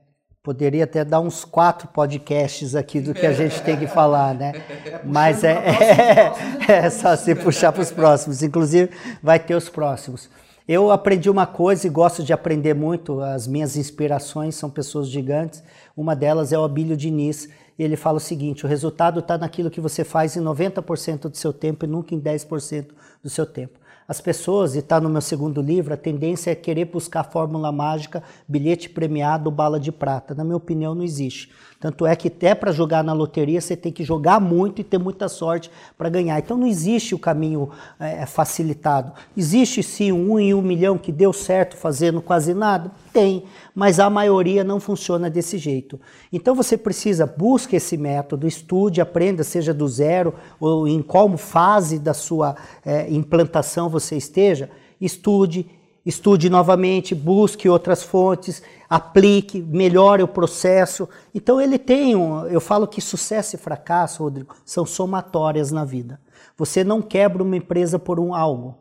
Poderia 0.43 0.83
até 0.83 1.05
dar 1.05 1.21
uns 1.21 1.45
quatro 1.45 1.87
podcasts 1.87 2.75
aqui 2.75 3.01
do 3.01 3.15
que 3.15 3.25
a 3.25 3.33
gente 3.33 3.63
tem 3.63 3.79
que 3.79 3.87
falar, 3.87 4.35
né? 4.35 4.53
É 4.85 5.01
Mas 5.05 5.45
é, 5.45 5.53
é, 6.69 6.73
é 6.73 6.91
só 6.91 7.15
se 7.15 7.33
puxar 7.37 7.71
para 7.71 7.83
os 7.83 7.93
próximos. 7.93 8.43
Inclusive, 8.43 8.91
vai 9.23 9.39
ter 9.39 9.55
os 9.55 9.69
próximos. 9.69 10.29
Eu 10.67 10.91
aprendi 10.91 11.31
uma 11.31 11.47
coisa 11.47 11.87
e 11.87 11.91
gosto 11.91 12.25
de 12.25 12.33
aprender 12.33 12.75
muito. 12.75 13.21
As 13.21 13.47
minhas 13.47 13.77
inspirações 13.77 14.57
são 14.57 14.69
pessoas 14.69 15.09
gigantes. 15.09 15.63
Uma 15.97 16.17
delas 16.17 16.53
é 16.53 16.59
o 16.59 16.65
Abílio 16.65 16.97
Diniz. 16.97 17.49
Ele 17.79 17.95
fala 17.95 18.17
o 18.17 18.21
seguinte: 18.21 18.65
o 18.65 18.69
resultado 18.69 19.21
está 19.21 19.39
naquilo 19.39 19.71
que 19.71 19.81
você 19.81 20.03
faz 20.03 20.37
em 20.37 20.41
90% 20.41 21.29
do 21.29 21.37
seu 21.37 21.53
tempo 21.53 21.85
e 21.85 21.89
nunca 21.89 22.17
em 22.17 22.21
10% 22.21 22.87
do 23.23 23.31
seu 23.31 23.47
tempo. 23.47 23.79
As 24.07 24.21
pessoas, 24.21 24.75
e 24.75 24.81
está 24.81 25.01
no 25.01 25.09
meu 25.09 25.21
segundo 25.21 25.63
livro, 25.63 25.95
a 25.95 25.97
tendência 25.97 26.51
é 26.51 26.55
querer 26.55 26.87
buscar 26.87 27.25
fórmula 27.25 27.71
mágica, 27.71 28.23
bilhete 28.47 28.89
premiado, 28.89 29.51
bala 29.51 29.79
de 29.79 29.93
prata. 29.93 30.35
Na 30.35 30.45
minha 30.45 30.57
opinião, 30.57 30.95
não 30.95 31.03
existe. 31.03 31.51
Tanto 31.83 32.07
é 32.07 32.15
que 32.15 32.29
até 32.29 32.55
para 32.55 32.71
jogar 32.71 33.03
na 33.03 33.13
loteria 33.13 33.61
você 33.61 33.75
tem 33.75 33.91
que 33.91 34.05
jogar 34.05 34.41
muito 34.41 34.81
e 34.81 34.85
ter 34.85 34.99
muita 34.99 35.29
sorte 35.29 35.69
para 35.99 36.09
ganhar. 36.09 36.39
Então 36.39 36.57
não 36.57 36.65
existe 36.69 37.13
o 37.13 37.19
caminho 37.19 37.71
é, 37.99 38.25
facilitado. 38.25 39.13
Existe 39.37 39.83
sim 39.83 40.13
um 40.13 40.39
em 40.39 40.55
um 40.55 40.63
milhão 40.63 40.97
que 40.97 41.11
deu 41.11 41.33
certo 41.33 41.77
fazendo 41.77 42.23
quase 42.23 42.55
nada? 42.55 42.93
Tem, 43.13 43.43
mas 43.75 43.99
a 43.99 44.09
maioria 44.09 44.63
não 44.63 44.79
funciona 44.79 45.29
desse 45.29 45.59
jeito. 45.59 46.01
Então 46.33 46.55
você 46.55 46.79
precisa, 46.79 47.27
busque 47.27 47.75
esse 47.75 47.97
método, 47.97 48.47
estude, 48.47 49.01
aprenda, 49.01 49.43
seja 49.43 49.75
do 49.75 49.89
zero 49.89 50.35
ou 50.61 50.87
em 50.87 51.03
qual 51.03 51.37
fase 51.37 51.99
da 51.99 52.15
sua 52.15 52.55
é, 52.87 53.11
implantação 53.11 53.89
você 53.93 54.17
esteja, 54.17 54.71
estude, 55.01 55.71
estude 56.05 56.51
novamente, 56.51 57.15
busque 57.15 57.69
outras 57.69 58.03
fontes, 58.03 58.63
aplique, 58.89 59.61
melhore 59.61 60.23
o 60.23 60.29
processo. 60.29 61.09
Então 61.35 61.61
ele 61.61 61.79
tem, 61.79 62.17
um, 62.17 62.47
eu 62.47 62.61
falo 62.61 62.89
que 62.89 63.01
sucesso 63.01 63.55
e 63.55 63.59
fracasso, 63.59 64.25
Rodrigo, 64.25 64.55
são 64.65 64.85
somatórias 64.85 65.71
na 65.71 65.85
vida. 65.85 66.21
Você 66.57 66.83
não 66.83 67.01
quebra 67.01 67.43
uma 67.43 67.57
empresa 67.57 67.99
por 67.99 68.19
um 68.19 68.35
algo. 68.35 68.79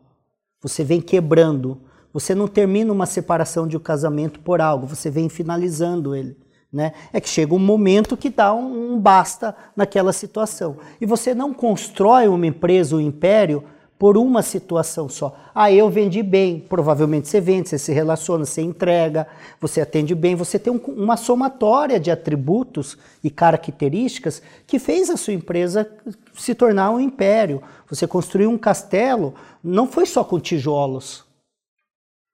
Você 0.61 0.83
vem 0.83 1.01
quebrando. 1.01 1.81
Você 2.13 2.35
não 2.35 2.47
termina 2.47 2.91
uma 2.91 3.05
separação 3.05 3.67
de 3.67 3.77
um 3.77 3.79
casamento 3.79 4.39
por 4.39 4.59
algo, 4.59 4.85
você 4.85 5.09
vem 5.09 5.29
finalizando 5.29 6.13
ele. 6.13 6.37
Né? 6.71 6.93
É 7.11 7.19
que 7.19 7.27
chega 7.27 7.53
um 7.53 7.59
momento 7.59 8.15
que 8.15 8.29
dá 8.29 8.53
um, 8.53 8.93
um 8.93 8.99
basta 8.99 9.55
naquela 9.75 10.13
situação. 10.13 10.77
E 10.99 11.05
você 11.05 11.33
não 11.33 11.53
constrói 11.53 12.27
uma 12.27 12.47
empresa, 12.47 12.95
um 12.95 13.01
império, 13.01 13.63
por 14.01 14.17
uma 14.17 14.41
situação 14.41 15.07
só. 15.07 15.37
Ah, 15.53 15.71
eu 15.71 15.87
vendi 15.87 16.23
bem. 16.23 16.59
Provavelmente 16.59 17.27
você 17.27 17.39
vende, 17.39 17.69
você 17.69 17.77
se 17.77 17.93
relaciona, 17.93 18.47
você 18.47 18.59
entrega, 18.59 19.27
você 19.59 19.79
atende 19.79 20.15
bem. 20.15 20.33
Você 20.33 20.57
tem 20.57 20.73
um, 20.73 20.77
uma 20.77 21.15
somatória 21.15 21.99
de 21.99 22.09
atributos 22.09 22.97
e 23.23 23.29
características 23.29 24.41
que 24.65 24.79
fez 24.79 25.11
a 25.11 25.17
sua 25.17 25.33
empresa 25.33 25.87
se 26.33 26.55
tornar 26.55 26.89
um 26.89 26.99
império. 26.99 27.61
Você 27.87 28.07
construiu 28.07 28.49
um 28.49 28.57
castelo, 28.57 29.35
não 29.63 29.85
foi 29.85 30.07
só 30.07 30.23
com 30.23 30.39
tijolos. 30.39 31.23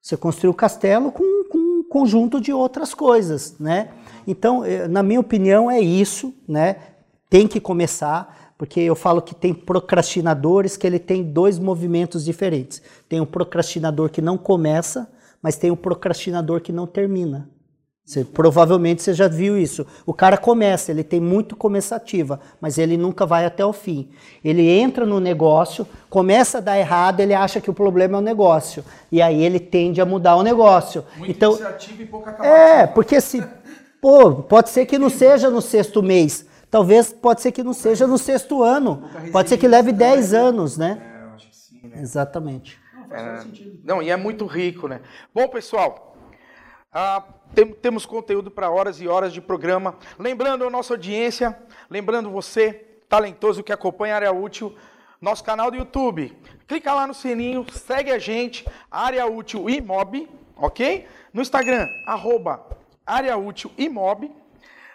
Você 0.01 0.15
construiu 0.15 0.51
o 0.51 0.55
castelo 0.55 1.11
com, 1.11 1.49
com 1.49 1.57
um 1.57 1.83
conjunto 1.83 2.39
de 2.39 2.53
outras 2.53 2.93
coisas, 2.93 3.59
né? 3.59 3.89
Então, 4.25 4.63
eh, 4.63 4.87
na 4.87 5.03
minha 5.03 5.19
opinião, 5.19 5.69
é 5.69 5.81
isso, 5.81 6.33
né? 6.47 6.77
Tem 7.29 7.45
que 7.45 7.59
começar 7.59 8.46
porque 8.57 8.79
eu 8.79 8.95
falo 8.95 9.21
que 9.21 9.35
tem 9.35 9.53
procrastinadores 9.53 10.75
que 10.75 10.87
ele 10.87 10.99
tem 10.99 11.23
dois 11.23 11.59
movimentos 11.59 12.25
diferentes. 12.25 12.81
Tem 13.07 13.21
o 13.21 13.25
procrastinador 13.25 14.09
que 14.09 14.21
não 14.21 14.37
começa, 14.37 15.07
mas 15.41 15.57
tem 15.57 15.69
o 15.69 15.77
procrastinador 15.77 16.59
que 16.61 16.71
não 16.71 16.87
termina. 16.87 17.47
Você, 18.07 18.23
provavelmente 18.23 19.03
você 19.03 19.13
já 19.13 19.27
viu 19.27 19.57
isso. 19.57 19.85
O 20.05 20.13
cara 20.13 20.37
começa, 20.37 20.91
ele 20.91 21.03
tem 21.03 21.19
muito 21.19 21.57
começativa, 21.57 22.39
mas 22.61 22.77
ele 22.77 22.95
nunca 22.95 23.25
vai 23.25 23.45
até 23.45 23.65
o 23.65 23.73
fim. 23.73 24.07
Ele 24.41 24.65
entra 24.65 25.05
no 25.05 25.19
negócio, 25.19 25.85
começa 26.09 26.59
a 26.59 26.61
dar 26.61 26.79
errado, 26.79 27.19
ele 27.19 27.33
acha 27.33 27.59
que 27.59 27.69
o 27.69 27.73
problema 27.73 28.17
é 28.17 28.21
o 28.21 28.23
negócio. 28.23 28.81
E 29.11 29.21
aí 29.21 29.43
ele 29.43 29.59
tende 29.59 29.99
a 29.99 30.05
mudar 30.05 30.37
o 30.37 30.41
negócio. 30.41 31.03
Muito 31.17 31.31
então, 31.31 31.51
iniciativa 31.51 32.01
e 32.01 32.05
pouca 32.05 32.45
É, 32.45 32.87
porque 32.87 33.19
se. 33.19 33.43
Pô, 33.99 34.35
pode 34.35 34.69
ser 34.69 34.85
que 34.85 34.97
não 34.97 35.09
seja 35.11 35.49
no 35.49 35.61
sexto 35.61 36.01
mês, 36.01 36.45
Talvez 36.69 37.13
pode 37.13 37.41
ser 37.41 37.51
que 37.51 37.63
não 37.63 37.73
seja 37.73 38.05
no 38.05 38.17
sexto 38.17 38.61
ano. 38.63 39.09
Pode 39.31 39.49
ser 39.49 39.57
que 39.57 39.67
leve 39.67 39.91
10 39.91 40.33
anos, 40.33 40.77
né? 40.77 41.01
É, 41.01 41.23
eu 41.29 41.33
acho 41.35 41.49
que 41.49 41.55
sim, 41.55 41.81
né? 41.87 42.01
Exatamente. 42.01 42.79
Não, 42.93 43.07
faz 43.07 43.23
todo 43.23 43.41
sentido. 43.43 43.79
Não, 43.83 44.01
e 44.01 44.09
é 44.09 44.17
muito 44.17 44.45
rico, 44.45 44.87
né? 44.87 44.99
Bom, 45.33 45.47
pessoal, 45.47 46.15
ah, 46.91 47.23
tem- 47.55 47.71
temos 47.73 48.05
conteúdo 48.05 48.51
para 48.51 48.69
horas 48.69 48.99
e 48.99 49.07
horas 49.07 49.31
de 49.31 49.39
programa. 49.41 49.95
Lembrando 50.19 50.65
a 50.65 50.69
nossa 50.69 50.93
audiência, 50.93 51.57
lembrando 51.89 52.29
você, 52.29 52.73
talentoso 53.07 53.63
que 53.63 53.71
acompanha 53.71 54.13
a 54.13 54.17
Área 54.17 54.31
Útil, 54.33 54.75
nosso 55.21 55.43
canal 55.43 55.71
do 55.71 55.77
YouTube. 55.77 56.37
Clica 56.67 56.93
lá 56.93 57.07
no 57.07 57.13
sininho, 57.13 57.65
segue 57.71 58.11
a 58.11 58.19
gente, 58.19 58.65
Área 58.91 59.25
Útil 59.25 59.69
Imob, 59.69 60.29
ok? 60.57 61.07
No 61.33 61.41
Instagram, 61.41 61.87
arroba 62.05 62.61
Área 63.05 63.37
Útil 63.37 63.71
Imob. 63.77 64.29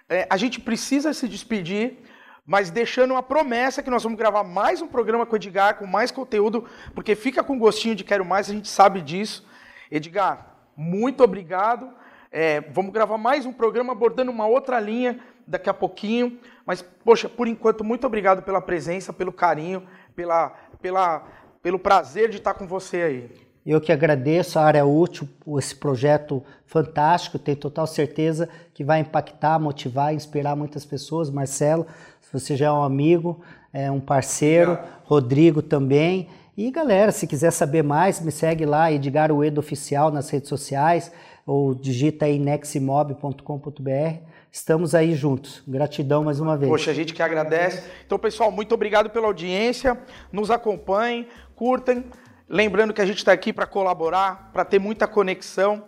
É, 0.08 0.26
a 0.28 0.36
gente 0.36 0.60
precisa 0.60 1.12
se 1.12 1.28
despedir, 1.28 1.98
mas 2.44 2.70
deixando 2.70 3.12
uma 3.12 3.22
promessa 3.22 3.82
que 3.82 3.90
nós 3.90 4.02
vamos 4.02 4.18
gravar 4.18 4.44
mais 4.44 4.82
um 4.82 4.88
programa 4.88 5.24
com 5.24 5.34
o 5.34 5.36
Edgar, 5.36 5.78
com 5.78 5.86
mais 5.86 6.10
conteúdo, 6.10 6.66
porque 6.94 7.14
fica 7.14 7.42
com 7.42 7.58
gostinho 7.58 7.94
de 7.94 8.04
quero 8.04 8.24
mais, 8.24 8.50
a 8.50 8.52
gente 8.52 8.68
sabe 8.68 9.00
disso. 9.00 9.46
Edgar, 9.90 10.56
muito 10.76 11.22
obrigado. 11.22 11.92
É, 12.30 12.60
vamos 12.62 12.92
gravar 12.92 13.18
mais 13.18 13.44
um 13.44 13.52
programa 13.52 13.92
abordando 13.92 14.30
uma 14.30 14.46
outra 14.46 14.80
linha 14.80 15.20
daqui 15.46 15.68
a 15.68 15.74
pouquinho. 15.74 16.40
Mas, 16.64 16.82
poxa, 16.82 17.28
por 17.28 17.46
enquanto, 17.46 17.84
muito 17.84 18.06
obrigado 18.06 18.42
pela 18.42 18.60
presença, 18.60 19.12
pelo 19.12 19.32
carinho, 19.32 19.86
pela, 20.16 20.50
pela, 20.80 21.26
pelo 21.62 21.78
prazer 21.78 22.28
de 22.28 22.38
estar 22.38 22.54
com 22.54 22.66
você 22.66 23.02
aí. 23.02 23.51
Eu 23.64 23.80
que 23.80 23.92
agradeço 23.92 24.58
a 24.58 24.64
área 24.64 24.84
útil 24.84 25.28
esse 25.56 25.74
projeto 25.74 26.42
fantástico, 26.66 27.38
tenho 27.38 27.56
total 27.56 27.86
certeza 27.86 28.48
que 28.74 28.82
vai 28.82 29.00
impactar, 29.00 29.58
motivar, 29.58 30.12
inspirar 30.12 30.56
muitas 30.56 30.84
pessoas. 30.84 31.30
Marcelo, 31.30 31.86
você 32.32 32.56
já 32.56 32.66
é 32.66 32.72
um 32.72 32.82
amigo, 32.82 33.40
é 33.72 33.90
um 33.90 34.00
parceiro, 34.00 34.78
Rodrigo 35.04 35.60
também. 35.62 36.28
E 36.56 36.70
galera, 36.70 37.12
se 37.12 37.26
quiser 37.26 37.50
saber 37.50 37.82
mais, 37.82 38.20
me 38.20 38.32
segue 38.32 38.66
lá, 38.66 38.90
Edgar 38.90 39.30
Uedo 39.30 39.60
Oficial 39.60 40.10
nas 40.10 40.28
redes 40.30 40.48
sociais, 40.48 41.12
ou 41.46 41.74
digita 41.74 42.24
aí 42.24 42.38
neximob.com.br. 42.38 44.32
Estamos 44.50 44.94
aí 44.94 45.14
juntos. 45.14 45.62
Gratidão 45.66 46.24
mais 46.24 46.40
uma 46.40 46.56
vez. 46.56 46.70
Poxa, 46.70 46.90
a 46.90 46.94
gente 46.94 47.14
que 47.14 47.22
agradece. 47.22 47.82
Então, 48.04 48.18
pessoal, 48.18 48.50
muito 48.50 48.74
obrigado 48.74 49.08
pela 49.08 49.26
audiência. 49.26 49.98
Nos 50.30 50.50
acompanhem, 50.50 51.26
curtem. 51.56 52.04
Lembrando 52.52 52.92
que 52.92 53.00
a 53.00 53.06
gente 53.06 53.16
está 53.16 53.32
aqui 53.32 53.50
para 53.50 53.66
colaborar, 53.66 54.50
para 54.52 54.62
ter 54.62 54.78
muita 54.78 55.08
conexão. 55.08 55.86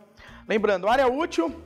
Lembrando, 0.49 0.89
área 0.89 1.07
útil, 1.07 1.63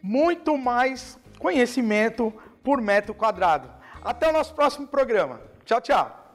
muito 0.00 0.56
mais 0.56 1.18
conhecimento 1.36 2.32
por 2.62 2.80
metro 2.80 3.12
quadrado. 3.12 3.68
Até 4.04 4.28
o 4.28 4.32
nosso 4.32 4.54
próximo 4.54 4.86
programa. 4.86 5.40
Tchau, 5.64 5.80
tchau. 5.80 6.32